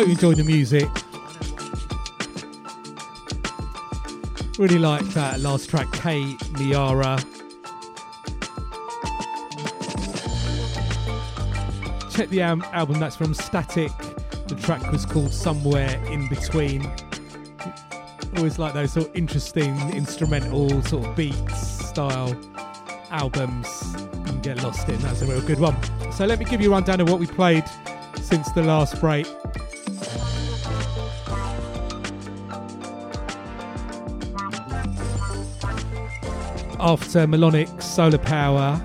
[0.09, 0.89] you enjoyed the music.
[4.57, 7.19] Really like that last track, K Miara.
[12.11, 13.91] Check the al- album, that's from Static.
[14.47, 16.89] The track was called Somewhere in Between.
[18.37, 22.35] Always like those sort of interesting instrumental sort of beats style
[23.11, 23.67] albums
[24.25, 24.97] and get lost in.
[25.01, 25.77] That's a real good one.
[26.11, 27.65] So let me give you a rundown of what we played
[28.21, 29.27] since the last break.
[36.81, 38.81] After Melonic Solar Power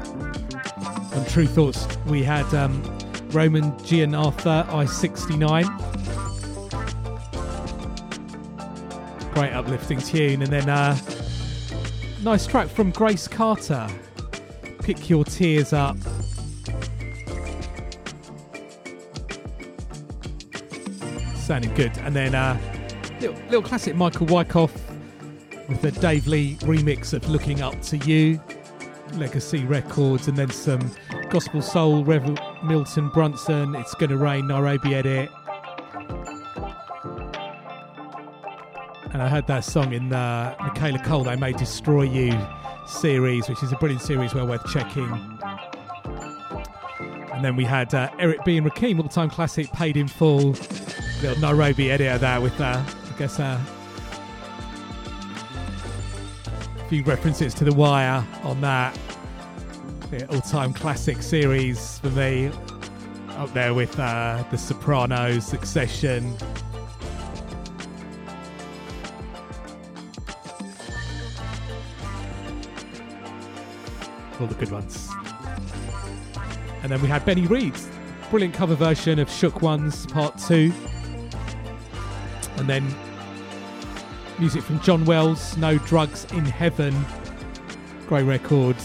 [1.12, 2.82] and Tru Thoughts, we had um,
[3.30, 5.64] Roman GianArthur I69.
[9.32, 10.42] Great uplifting tune.
[10.42, 10.98] And then uh,
[12.24, 13.88] nice track from Grace Carter.
[14.80, 15.96] Pick Your Tears Up.
[21.36, 21.96] Sounding good.
[21.98, 22.58] And then uh,
[23.20, 24.83] little, little classic Michael Wycoff
[25.68, 28.40] with the Dave Lee remix of Looking Up to You,
[29.14, 30.90] Legacy Records, and then some
[31.30, 35.30] Gospel Soul, Rev Milton Brunson, It's Gonna Rain, Nairobi Edit.
[39.12, 42.38] And I heard that song in the Michaela Coel, They May Destroy You
[42.86, 45.08] series, which is a brilliant series well worth checking.
[47.32, 48.56] And then we had uh, Eric B.
[48.56, 50.54] and Rakim, all time classic, paid in full.
[51.22, 53.58] Little Nairobi edit that with, uh, I guess, uh,
[56.94, 58.96] few references to The Wire on that.
[60.12, 62.52] The all time classic series for me.
[63.30, 66.36] Up there with uh, The Sopranos, Succession.
[74.38, 75.10] All the good ones.
[76.84, 77.88] And then we had Benny Reed's
[78.30, 80.72] brilliant cover version of Shook Ones Part 2.
[82.58, 82.94] And then
[84.38, 86.94] music from John Wells, No Drugs in Heaven.
[88.06, 88.76] Great record.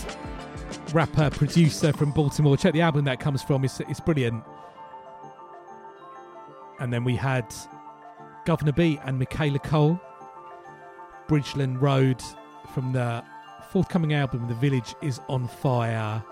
[0.94, 2.58] Rapper, producer from Baltimore.
[2.58, 4.44] Check the album that comes from, it's, it's brilliant.
[6.80, 7.54] And then we had
[8.46, 10.00] Guvna B and Michaela Coel.
[11.28, 12.22] Bridgeland Road
[12.74, 13.24] from the
[13.70, 16.24] forthcoming album, The Village is on Fire.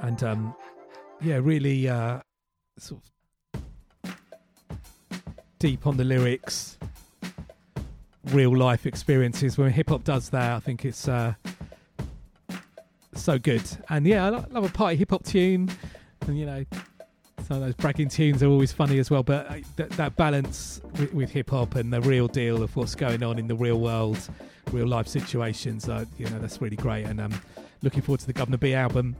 [0.00, 0.54] And um,
[1.20, 2.20] yeah, really uh,
[2.78, 3.10] sort of
[5.60, 6.78] deep on the lyrics,
[8.32, 9.56] real life experiences.
[9.56, 11.34] When hip hop does that, I think it's uh,
[13.14, 13.62] so good.
[13.88, 15.70] And yeah, I love a party hip hop tune,
[16.26, 16.64] and you know,
[17.42, 19.22] some of those bragging tunes are always funny as well.
[19.22, 22.94] But uh, that, that balance with, with hip hop and the real deal of what's
[22.94, 24.18] going on in the real world,
[24.72, 27.04] real life situations, uh, you know, that's really great.
[27.04, 27.38] And um,
[27.82, 29.14] looking forward to the Guvna B album.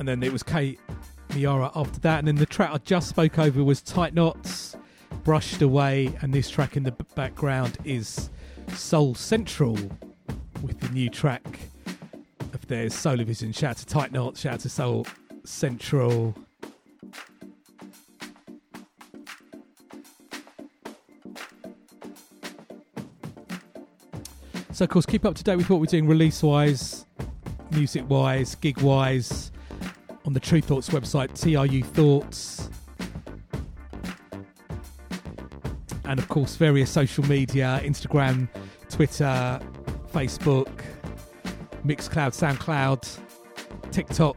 [0.00, 0.80] and then it was Kate
[1.30, 4.76] Miara after that, and then the track I just spoke over was Tight Knots,
[5.24, 8.30] Brushed Away, and this track in the background is
[8.74, 9.78] Soul Central
[10.62, 11.60] with the new track
[12.52, 13.52] of theirs, Solar Vision.
[13.52, 15.06] Shout out to Tight Knots, shout out to Soul
[15.44, 16.34] Central.
[24.72, 27.04] So, of course, keep up to date with what we're doing release wise,
[27.70, 29.52] music wise, gig wise
[30.30, 32.70] on the Tru Thoughts website, TRU Thoughts.
[36.04, 38.46] And of course, various social media Instagram,
[38.88, 39.60] Twitter,
[40.12, 40.70] Facebook,
[41.84, 43.18] Mixcloud, Soundcloud,
[43.90, 44.36] TikTok.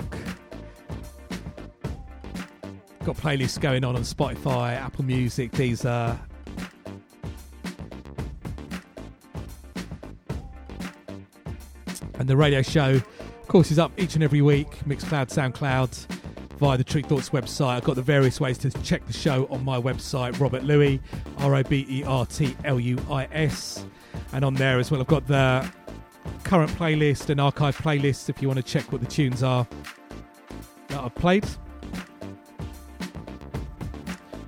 [3.06, 6.18] Got playlists going on on Spotify, Apple Music, Deezer.
[12.16, 13.00] And the radio show,
[13.44, 14.70] of course, is up each and every week.
[14.88, 15.94] Mixcloud, Soundcloud,
[16.60, 17.76] via the Tru Thoughts website.
[17.76, 21.02] I've got the various ways to check the show on my website, Robert Luis,
[21.40, 23.86] R O B E R T L U I S.
[24.32, 25.70] And on there as well, I've got the
[26.46, 29.68] current playlist and archive playlists if you want to check what the tunes are
[30.88, 31.46] that I've played.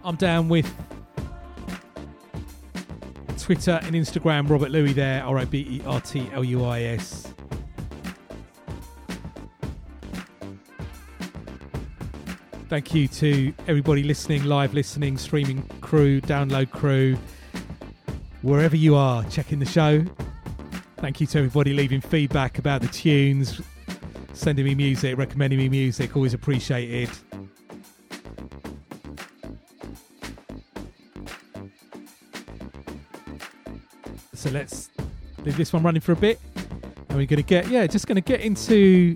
[0.06, 0.74] I'm down with
[3.38, 6.82] Twitter and Instagram, Robert Luis there, R O B E R T L U I
[6.84, 7.35] S.
[12.68, 17.16] Thank you to everybody listening, live listening, streaming crew, download crew,
[18.42, 20.04] wherever you are checking the show.
[20.98, 23.62] Thank you to everybody leaving feedback about the tunes,
[24.34, 27.10] sending me music, recommending me music, always appreciated.
[34.34, 34.90] So let's
[35.44, 36.40] leave this one running for a bit.
[37.10, 39.16] And we're going to get, yeah, just going to get into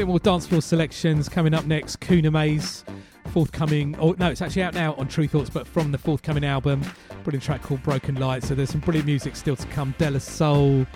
[0.00, 2.00] little more dance floor selections coming up next.
[2.00, 2.84] Kuna Maze,
[3.32, 6.82] forthcoming, oh no, it's actually out now on Tru Thoughts, but from the forthcoming album.
[7.22, 8.42] Brilliant track called Broken Light.
[8.42, 9.94] So there's some brilliant music still to come.
[9.98, 10.86] De La Soul,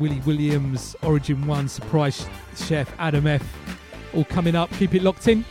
[0.00, 3.44] Willie Williams, Origin One, Surprise Chef, Adam F.
[4.12, 4.68] All coming up.
[4.72, 5.44] Keep it locked in.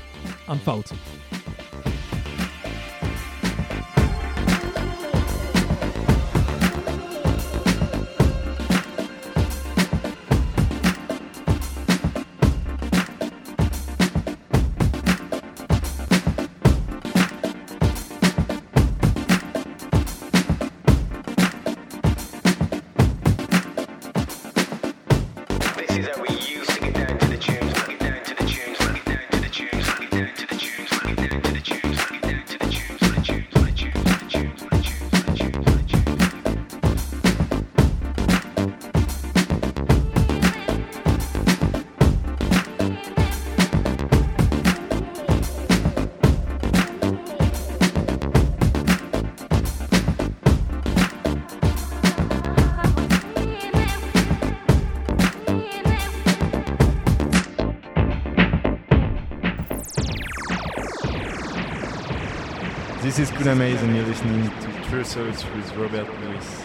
[0.50, 0.92] Unfold.
[63.06, 66.65] This is Maze and you're listening to True Souls with Robert Luis.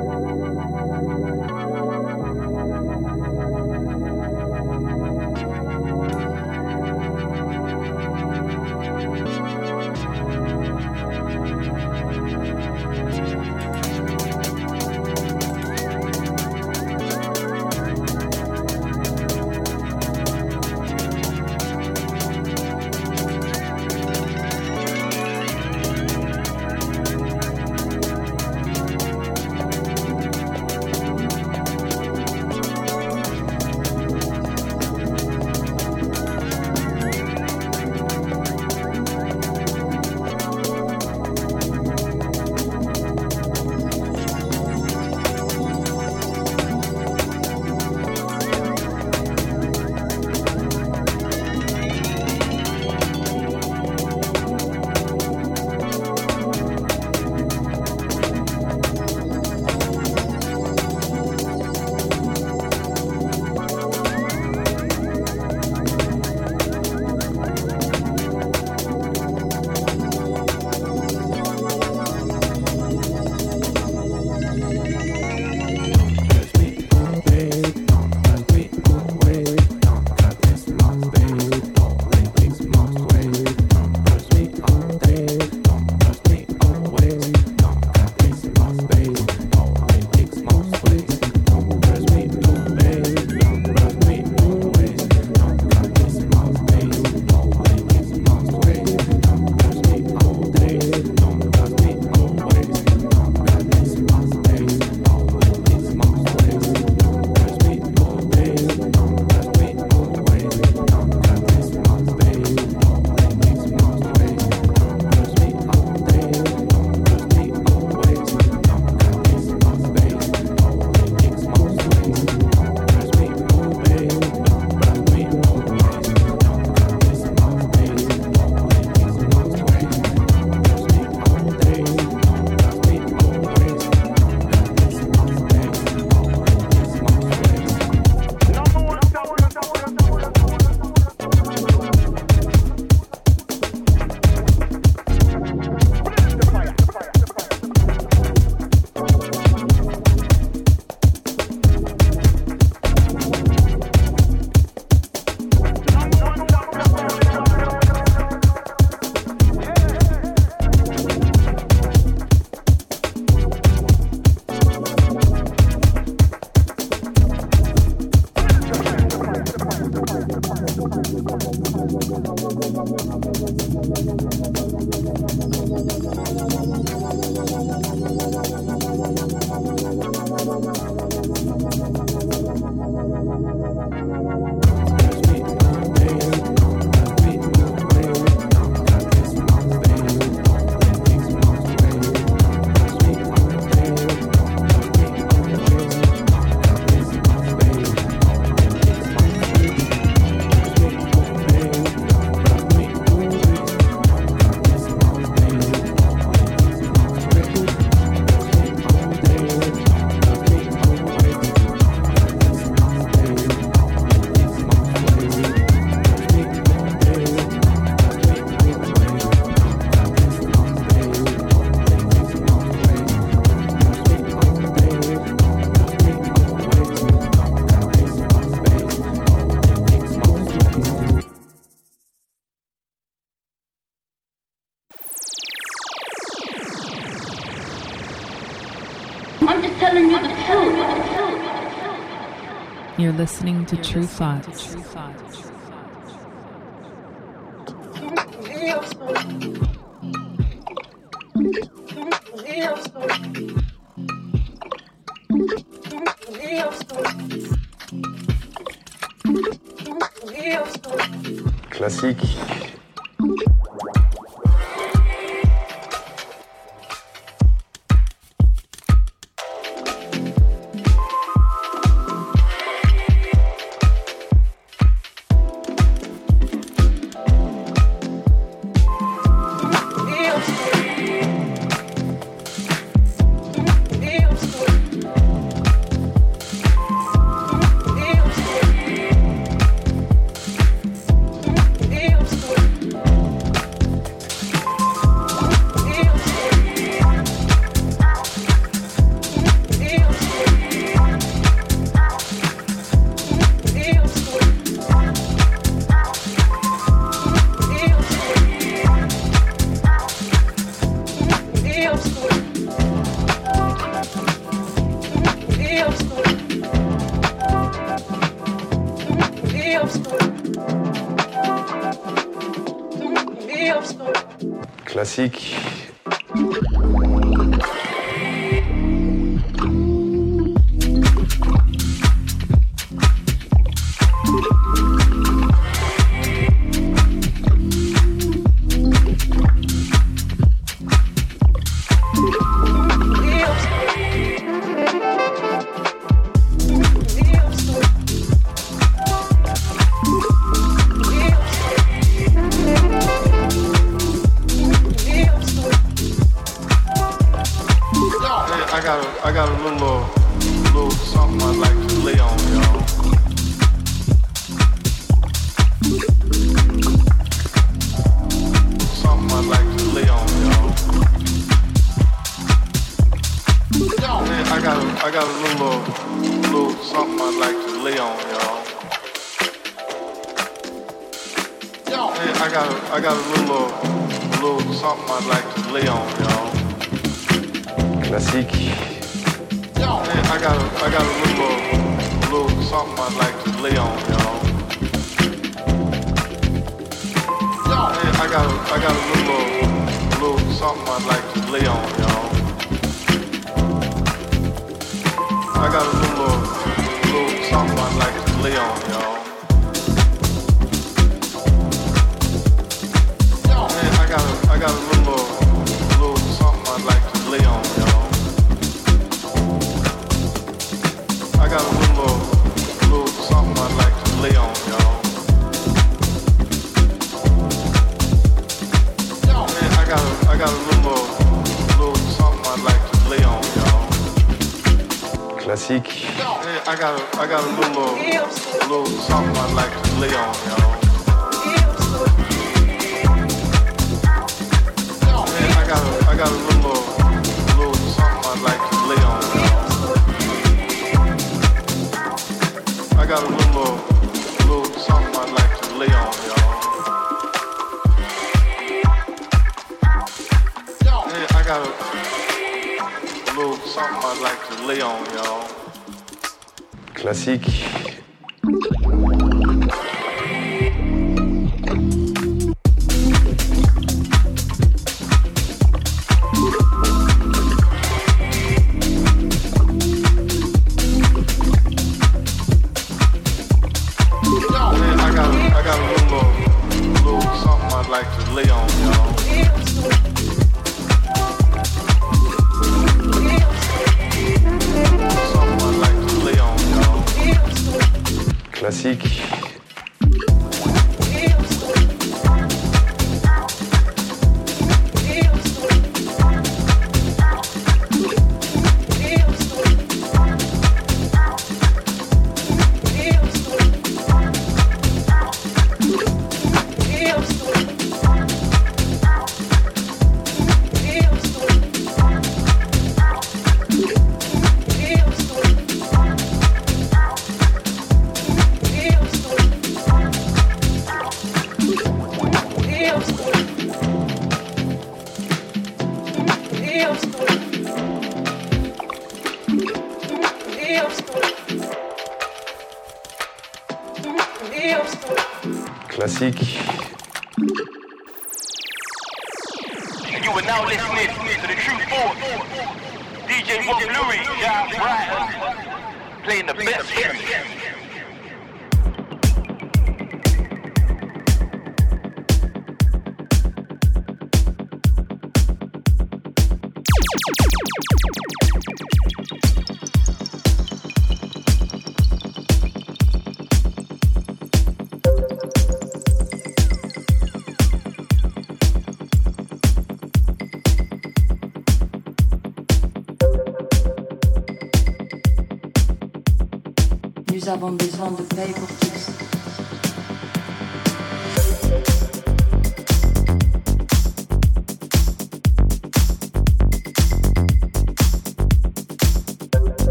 [243.21, 244.80] listening to Tru Thoughts.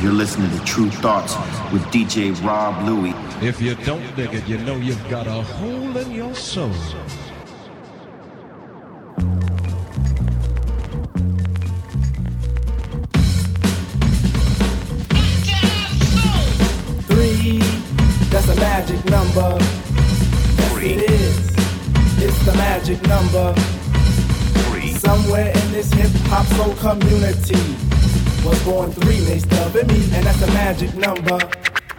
[0.00, 1.34] You're listening to Tru Thoughts
[1.72, 3.16] with DJ Rob Luis.
[3.42, 6.70] If you don't dig it, you know you've got a hole in your soul.
[17.08, 17.58] Three,
[18.30, 19.56] that's a magic number.
[19.58, 21.50] Yes, it is.
[22.22, 23.52] It's the magic number.
[24.70, 24.92] Three.
[24.92, 27.77] Somewhere in this hip hop soul community
[28.48, 31.67] was born three, they stubbing me, and that's a magic number.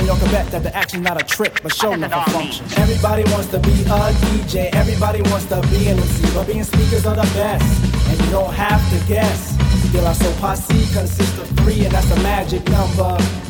[0.00, 2.64] and y'all can bet that the action's not a trick, but show never function.
[2.78, 7.04] Everybody wants to be a DJ, everybody wants to be an MC, but being speakers
[7.04, 9.56] are the best, and you don't have to guess.
[9.92, 13.49] De La Soul Posse consists of three, and that's a magic number.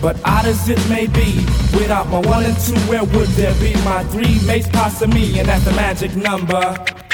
[0.00, 1.44] But odd as it may be,
[1.76, 5.38] without my one and two, where would there be my three mates past me?
[5.40, 6.97] And that's the magic number.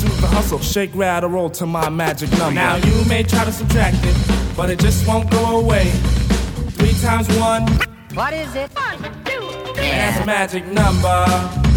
[0.00, 0.58] do the hustle.
[0.60, 2.54] Shake, rattle, roll to my magic number.
[2.54, 4.16] Now you may try to subtract it,
[4.56, 5.84] but it just won't go away.
[6.78, 7.66] Three times one,
[8.14, 8.70] What is it?
[8.76, 11.73] and that's a magic number.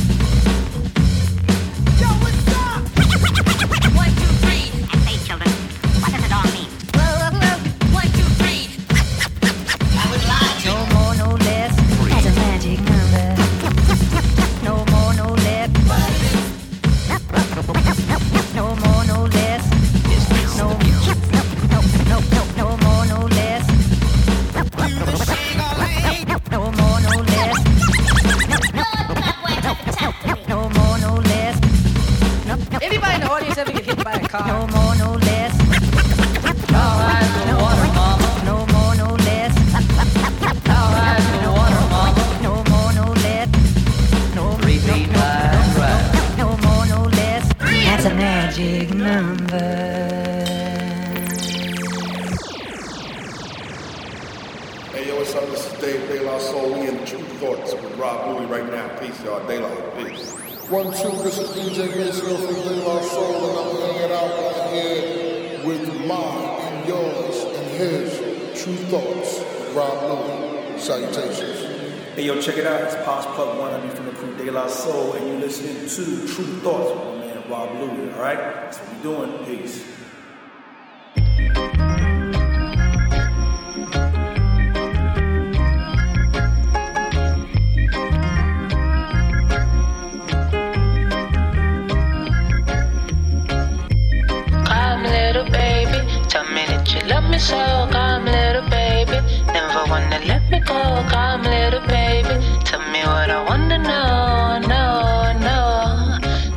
[57.37, 58.87] Thoughts with Rob Luis right now.
[58.97, 59.45] Peace, y'all.
[59.45, 59.95] Daylight.
[59.95, 60.31] Peace.
[60.71, 64.73] One, two, this is DJ Gaysville from De La Soul, and I'm hanging out right
[64.73, 69.43] here with mine and yours and his Tru Thoughts,
[69.75, 70.83] Rob Luis.
[70.83, 72.15] Salutations.
[72.15, 72.81] Hey yo, check it out.
[72.81, 73.71] It's Pos Plug One.
[73.71, 77.27] I'm from the crew De La Soul, and you're listening to Tru Thoughts with my
[77.27, 78.15] man Rob Luis.
[78.15, 79.45] All right, that's what we doing.
[79.45, 79.85] Peace.
[97.37, 99.19] me so, come little baby.
[99.53, 100.79] Never wanna let me go,
[101.13, 102.35] come little baby.
[102.65, 104.85] Tell me what I wanna know, no,
[105.49, 105.61] no.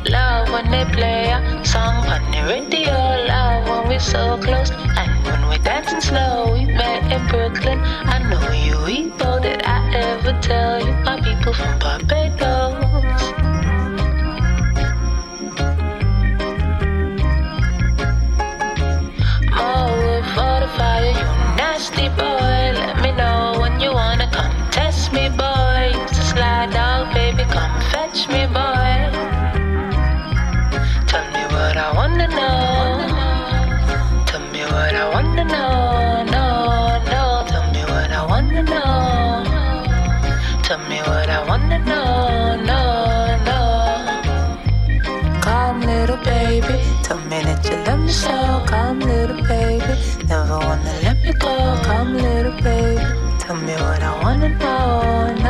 [0.09, 2.95] Love when they play a song on the radio.
[3.33, 7.79] Love when we're so close, and when we're dancing slow, we met in Brooklyn.
[8.13, 12.00] I know you, we both did I ever tell you my people from Bob
[35.43, 36.25] wanna.
[36.31, 37.45] No, no.
[37.47, 39.43] Tell me what I wanna know.
[40.63, 42.55] Tell me what I wanna know.
[42.71, 42.81] No,
[43.45, 45.41] no.
[45.41, 46.79] Come, little baby.
[47.03, 48.63] Tell me that you love me so.
[48.67, 49.93] Come, little baby.
[50.27, 51.79] Never wanna let me go.
[51.83, 53.01] Come, little baby.
[53.39, 55.40] Tell me what I wanna know.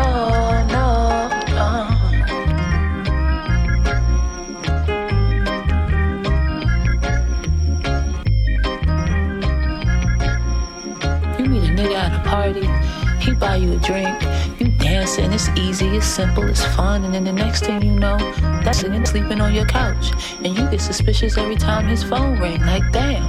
[13.81, 14.21] Drink,
[14.59, 18.17] you dancing, it's easy, it's simple, it's fun, and then the next thing you know,
[18.63, 20.11] that's nigga sleeping on your couch,
[20.43, 22.61] and you get suspicious every time his phone ring.
[22.61, 23.23] Like, damn,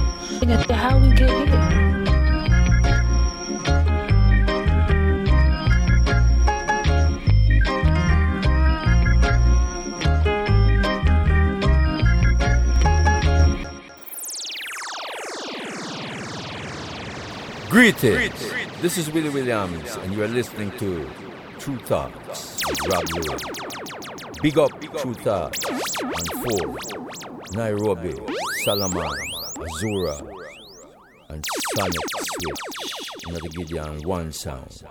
[0.69, 1.93] how we get here?
[17.69, 18.52] Greetings.
[18.83, 21.09] This is Willie Williams, and you are listening to
[21.57, 23.41] Tru Thoughts with Rob Luis.
[24.41, 26.75] Big up Tru Thoughts and Four,
[27.53, 28.11] Nairobi,
[28.65, 29.09] Salaman,
[29.55, 30.19] Azura,
[31.29, 31.45] and
[31.77, 33.29] Sonic Switch.
[33.29, 34.83] Another Gideon One Sound.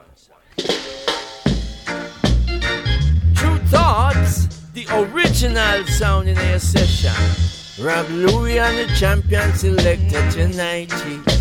[3.36, 7.85] Tru Thoughts, the original sound in a session.
[7.85, 11.31] Rob Luis and the champion selected tonight.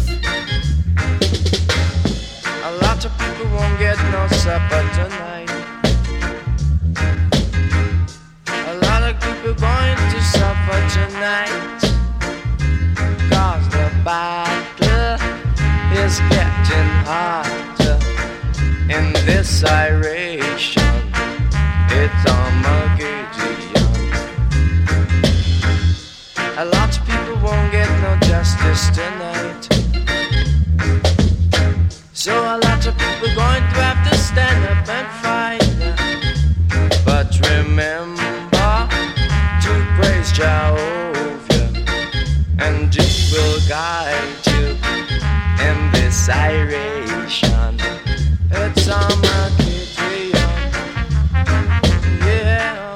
[2.71, 5.51] A lot of people won't get no supper tonight.
[8.47, 11.81] A lot of people going to suffer tonight.
[13.29, 15.19] Cause the battle
[16.01, 17.99] is getting harder
[18.89, 20.93] in this iration.
[21.89, 23.65] It's Armageddon.
[26.57, 29.67] A lot of people won't get no justice tonight.
[32.13, 32.60] So a
[40.41, 40.81] praise
[41.47, 41.83] Jehovah,
[42.59, 44.77] and He will guide you
[45.67, 47.79] in this iration.
[48.49, 50.31] It's Armageddon.
[52.25, 52.95] Yeah.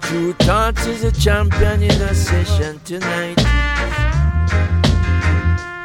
[0.00, 3.59] Tru Thoughts is a champion in a session tonight.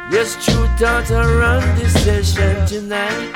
[0.08, 3.32] Yes, Tru Thoughts are run this session tonight.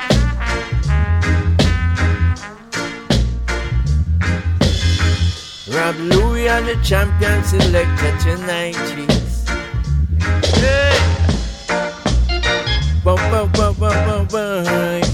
[5.69, 8.75] Rob Luis and the champion selected tonight.
[10.55, 10.97] Hey.
[13.03, 15.10] Bum, bum, bum, bum, bum, bum.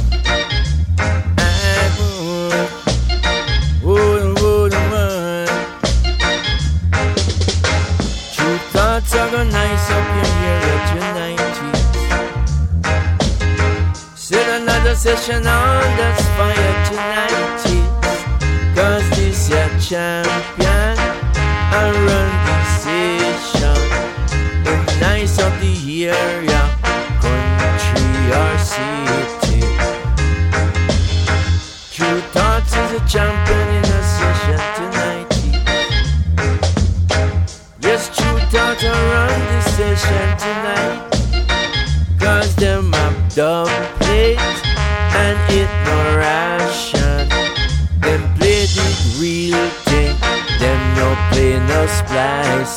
[15.07, 17.63] Session on that's fire tonight.
[18.75, 20.97] Cause this your champion
[21.71, 23.79] I run this session.
[24.67, 26.61] In nice of the area
[27.23, 29.61] Country or city.
[31.93, 33.46] Tru Thoughts is a champion
[51.87, 52.76] play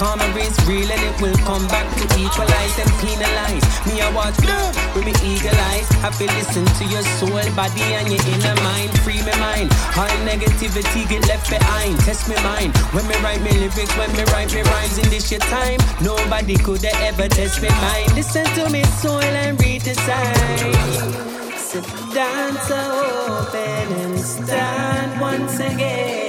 [0.00, 3.60] Karma is real and it will come back to equalize and penalize.
[3.84, 5.84] Me, I watch them with me eagle eyes.
[6.00, 8.88] Have to listen to your soul, body, and your inner mind.
[9.04, 9.68] Free me mind.
[10.00, 12.00] All negativity get left behind.
[12.00, 12.72] Test me mind.
[12.96, 15.76] When me write me lyrics, when me write me rhymes in this your time.
[16.00, 18.16] Nobody could ever test me mind.
[18.16, 20.96] Listen to me soul and signs.
[21.60, 21.84] Sit
[22.16, 22.80] down to
[23.36, 26.19] open and stand once again.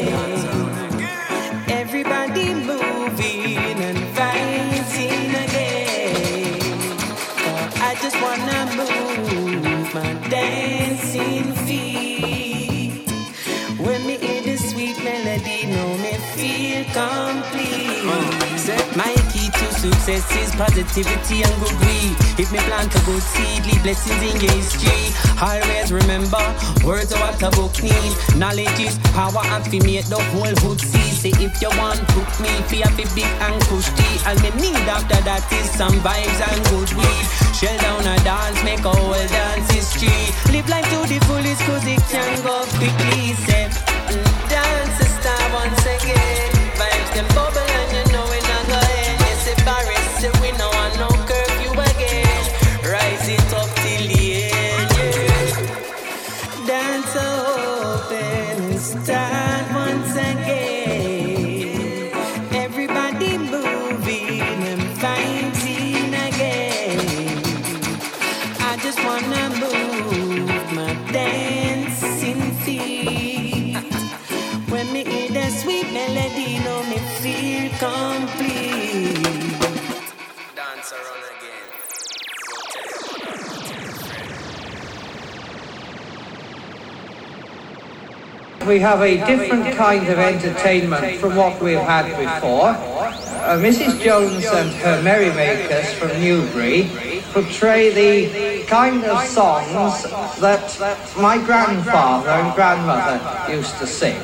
[20.01, 22.15] Success is positivity and good weed.
[22.41, 25.13] If me plant a good seed, leave blessings in your history.
[25.37, 26.41] Always remember,
[26.83, 28.13] words are what a book need.
[28.35, 31.09] Knowledge is power and fi make the whole hood see.
[31.13, 34.09] Say if you want cook me, fi a big and cushy.
[34.25, 37.25] All me need after that is some vibes and good weed.
[37.53, 40.33] Shell down a dance, make a whole dance history.
[40.49, 43.37] Live life to the fullest cause it can go quickly.
[43.45, 46.49] Say, mm, dance a star once again.
[46.73, 49.21] Vibes them bubble and you know it not go end.
[49.65, 49.90] Paris
[88.71, 92.69] We have a different kind of entertainment from what we've had before.
[92.69, 94.01] Uh, Mrs.
[94.01, 96.89] Jones and her merrymakers from Newbury
[97.33, 100.03] portray the kind of songs
[100.39, 100.63] that
[101.17, 103.19] my grandfather and grandmother
[103.53, 104.15] used to sing.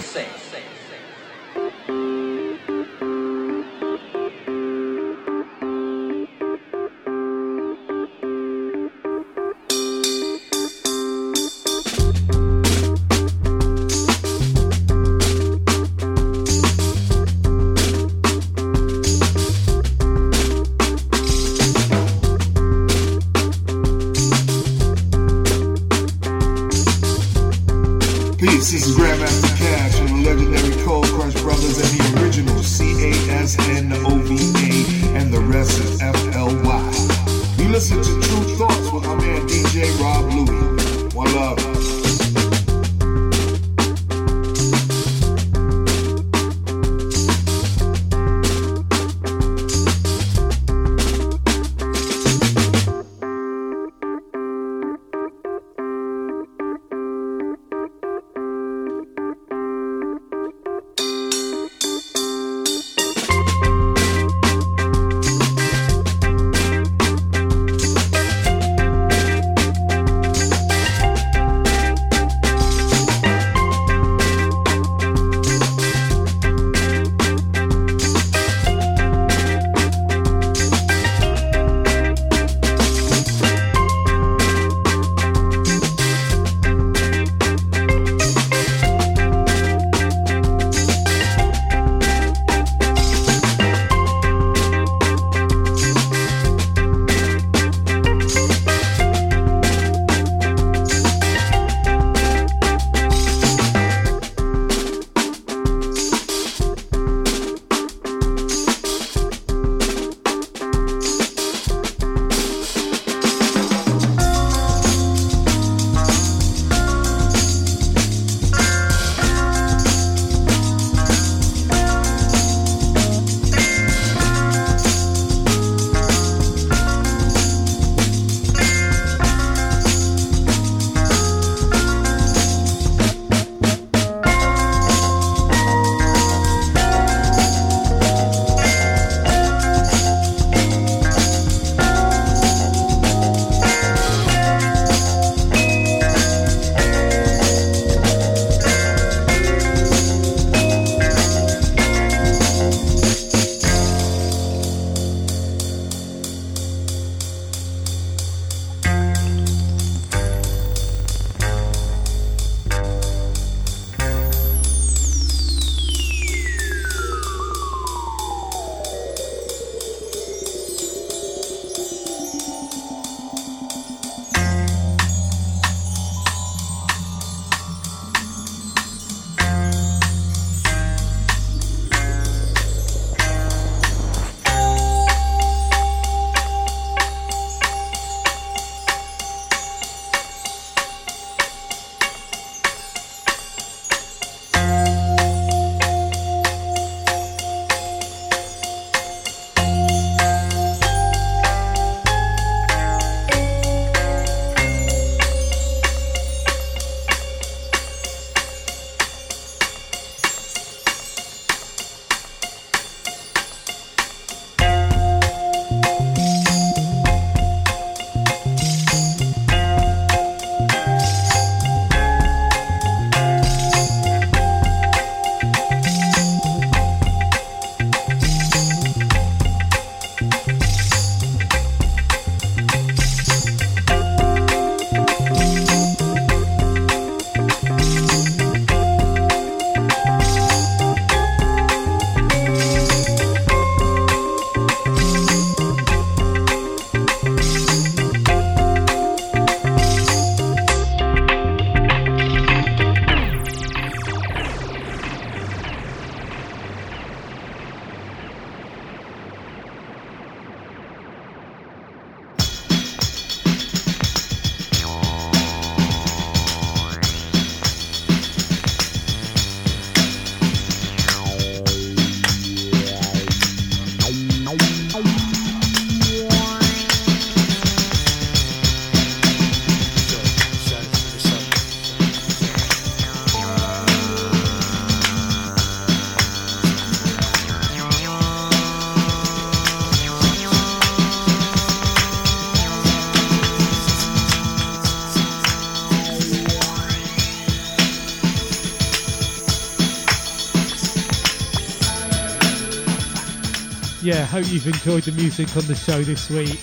[304.18, 306.58] Yeah, hope you've enjoyed the music on the show this week.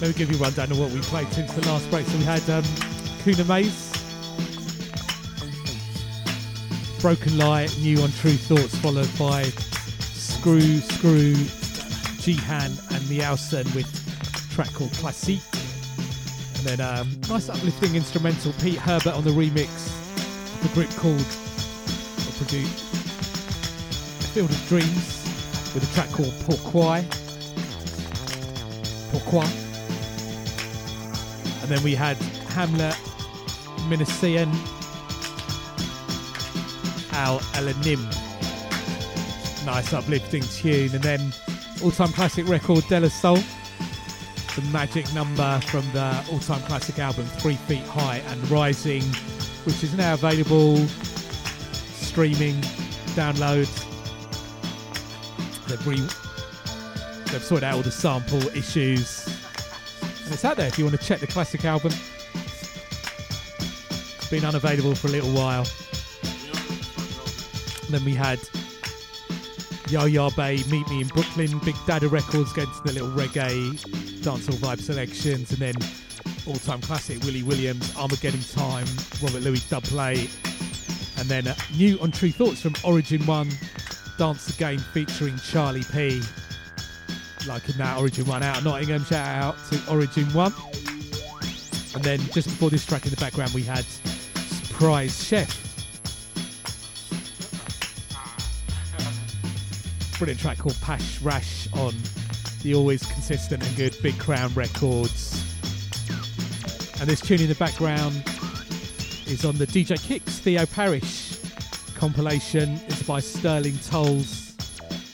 [0.00, 2.04] Let me give you a rundown of what we played since the last break.
[2.06, 2.64] So we had um,
[3.22, 3.92] Kuna Maze,
[7.00, 11.34] Broken Light, New on Tru Thoughts, followed by Screw, Screw,
[12.18, 13.86] Jihan, and Meowson with
[14.50, 15.40] track called Classique.
[16.58, 19.70] And then um, nice uplifting instrumental, Pete Herbert on the remix
[20.64, 21.24] a group called,
[22.38, 22.89] produced,
[24.32, 25.24] Field of Dreams,
[25.74, 27.04] with a track called Pourquoi.
[29.10, 29.44] Pourquoi.
[31.62, 32.16] And then we had
[32.54, 32.94] Hamlet,
[33.88, 34.48] Minasian,
[37.12, 38.04] Al Alanim.
[39.66, 40.94] Nice uplifting tune.
[40.94, 41.32] And then
[41.82, 43.38] all time classic record De La Soul.
[44.54, 49.02] The magic number from the all time classic album Three Feet High and Rising,
[49.64, 50.76] which is now available
[51.96, 52.60] streaming,
[53.16, 53.89] download.
[55.70, 55.96] They've, re-
[57.32, 59.26] they've sorted out all the sample issues.
[60.24, 61.92] And it's out there if you want to check the classic album.
[64.18, 65.66] It's been unavailable for a little while.
[67.84, 68.38] And then we had
[69.88, 73.76] Yaya Bey, Meet Me in Brooklyn, Big Dada Records getting to the little reggae
[74.20, 75.74] dancehall vibe selections, and then
[76.46, 78.86] all-time classic Willie Williams, Armageddon Time,
[79.22, 80.28] Robert Luis Dubplay,
[81.18, 83.50] and then uh, new on Tru Thoughts from Origin One,
[84.20, 86.20] Dance the Game featuring Charlie P.
[87.46, 90.52] Liking that Origin One out of Nottingham, shout out to Origin One.
[91.94, 95.48] And then just before this track in the background, we had Surprise Chef.
[100.18, 101.94] Brilliant track called Pash Rash on
[102.62, 105.42] the always consistent and good Big Crown Records.
[107.00, 108.22] And this tune in the background
[109.26, 111.29] is on the DJ Kicks Theo Parrish
[112.00, 112.80] compilation.
[112.88, 114.54] It's by Sterling Toles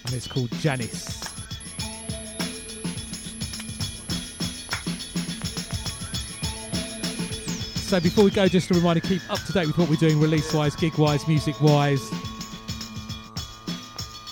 [0.04, 1.20] and it's called Janice.
[7.82, 10.20] So before we go, just a reminder, keep up to date with what we're doing
[10.20, 12.08] release-wise, gig-wise, music-wise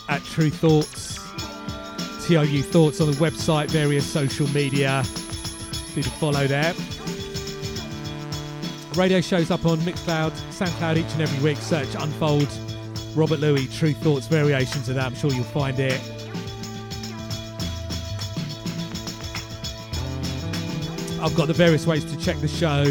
[0.08, 1.18] at Tru Thoughts,
[2.24, 5.02] TRU Thoughts on the website, various social media.
[5.96, 6.72] Do the follow there.
[8.96, 11.58] Radio shows up on Mixcloud, SoundCloud each and every week.
[11.58, 12.48] Search Unfold,
[13.16, 15.06] Robert Luis, Tru Thoughts, variations of that.
[15.06, 16.00] I'm sure you'll find it.
[21.20, 22.84] I've got the various ways to check the show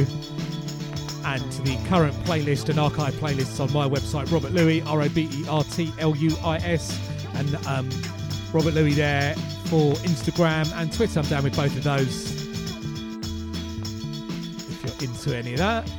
[1.25, 5.29] and the current playlist and archive playlists on my website, Robert Luis, R O B
[5.31, 6.99] E R T L U I S,
[7.35, 7.89] and um,
[8.51, 9.35] Robert Luis there
[9.65, 11.19] for Instagram and Twitter.
[11.19, 12.42] I'm down with both of those.
[15.03, 15.89] Into any of that.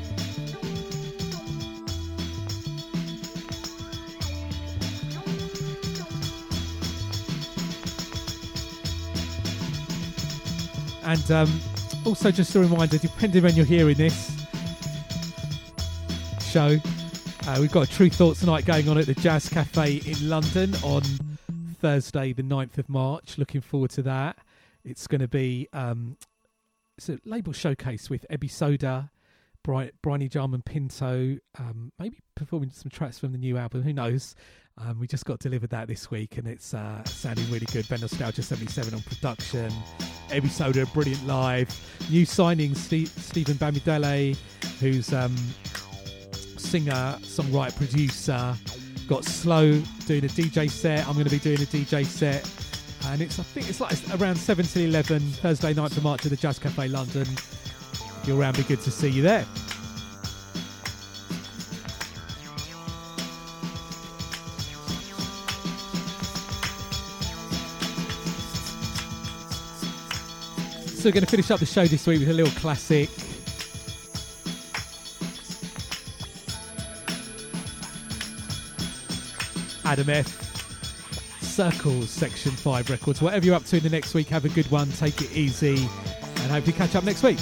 [11.05, 11.61] And um,
[12.07, 14.35] also, just a reminder, depending when you're hearing this,
[16.41, 16.79] show.
[17.47, 20.75] Uh, we've got a Tru Thoughts tonight going on at the Jazz Cafe in London
[20.83, 21.03] on
[21.81, 23.37] Thursday, the 9th of March.
[23.37, 24.39] Looking forward to that.
[24.83, 26.17] It's going to be um,
[26.97, 29.11] it's a label showcase with Ebi Soda,
[29.63, 33.83] Bri- Bryony Jarman Pinto, um, maybe performing some tracks from the new album.
[33.83, 34.35] Who knows?
[34.77, 37.89] Um, we just got delivered that this week and it's uh, sounding really good.
[37.89, 39.71] Ben Nostalgia 77 on production.
[40.29, 41.69] Ebi Soda, brilliant live.
[42.11, 44.37] New signings, Steve, Stephen Bamidele,
[44.81, 45.35] who's um,
[46.59, 48.55] singer, songwriter, producer.
[49.09, 49.73] Got Slow
[50.07, 51.07] doing a DJ set.
[51.07, 52.43] I'm going to be doing a DJ set.
[53.07, 56.31] And it's, I think it's like around 7 to 11, Thursday night to March at
[56.31, 57.23] the Jazz Cafe London.
[57.23, 59.45] If you're around, be good to see you there.
[71.05, 73.11] So we're going to finish up the show this week with a little classic.
[79.85, 80.44] Adam F.
[81.55, 83.23] Circles, Section 5 Records.
[83.23, 85.77] Whatever you're up to in the next week, have a good one, take it easy,
[85.77, 87.39] and hope you catch up next week.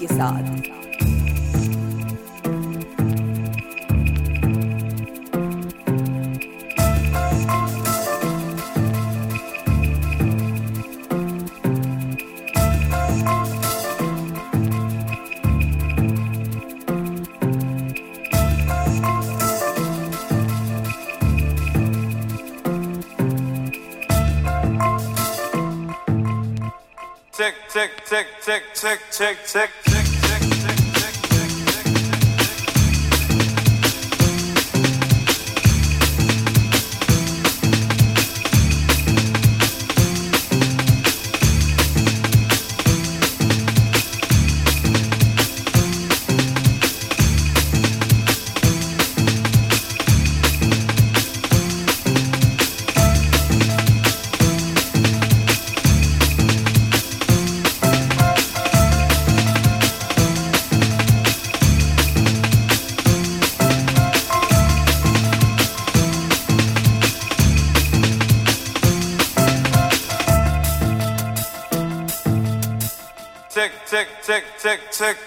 [0.00, 0.60] के साथ
[27.72, 29.89] tick, tick, tick, tick, tick, tick.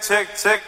[0.04, 0.63] check, check.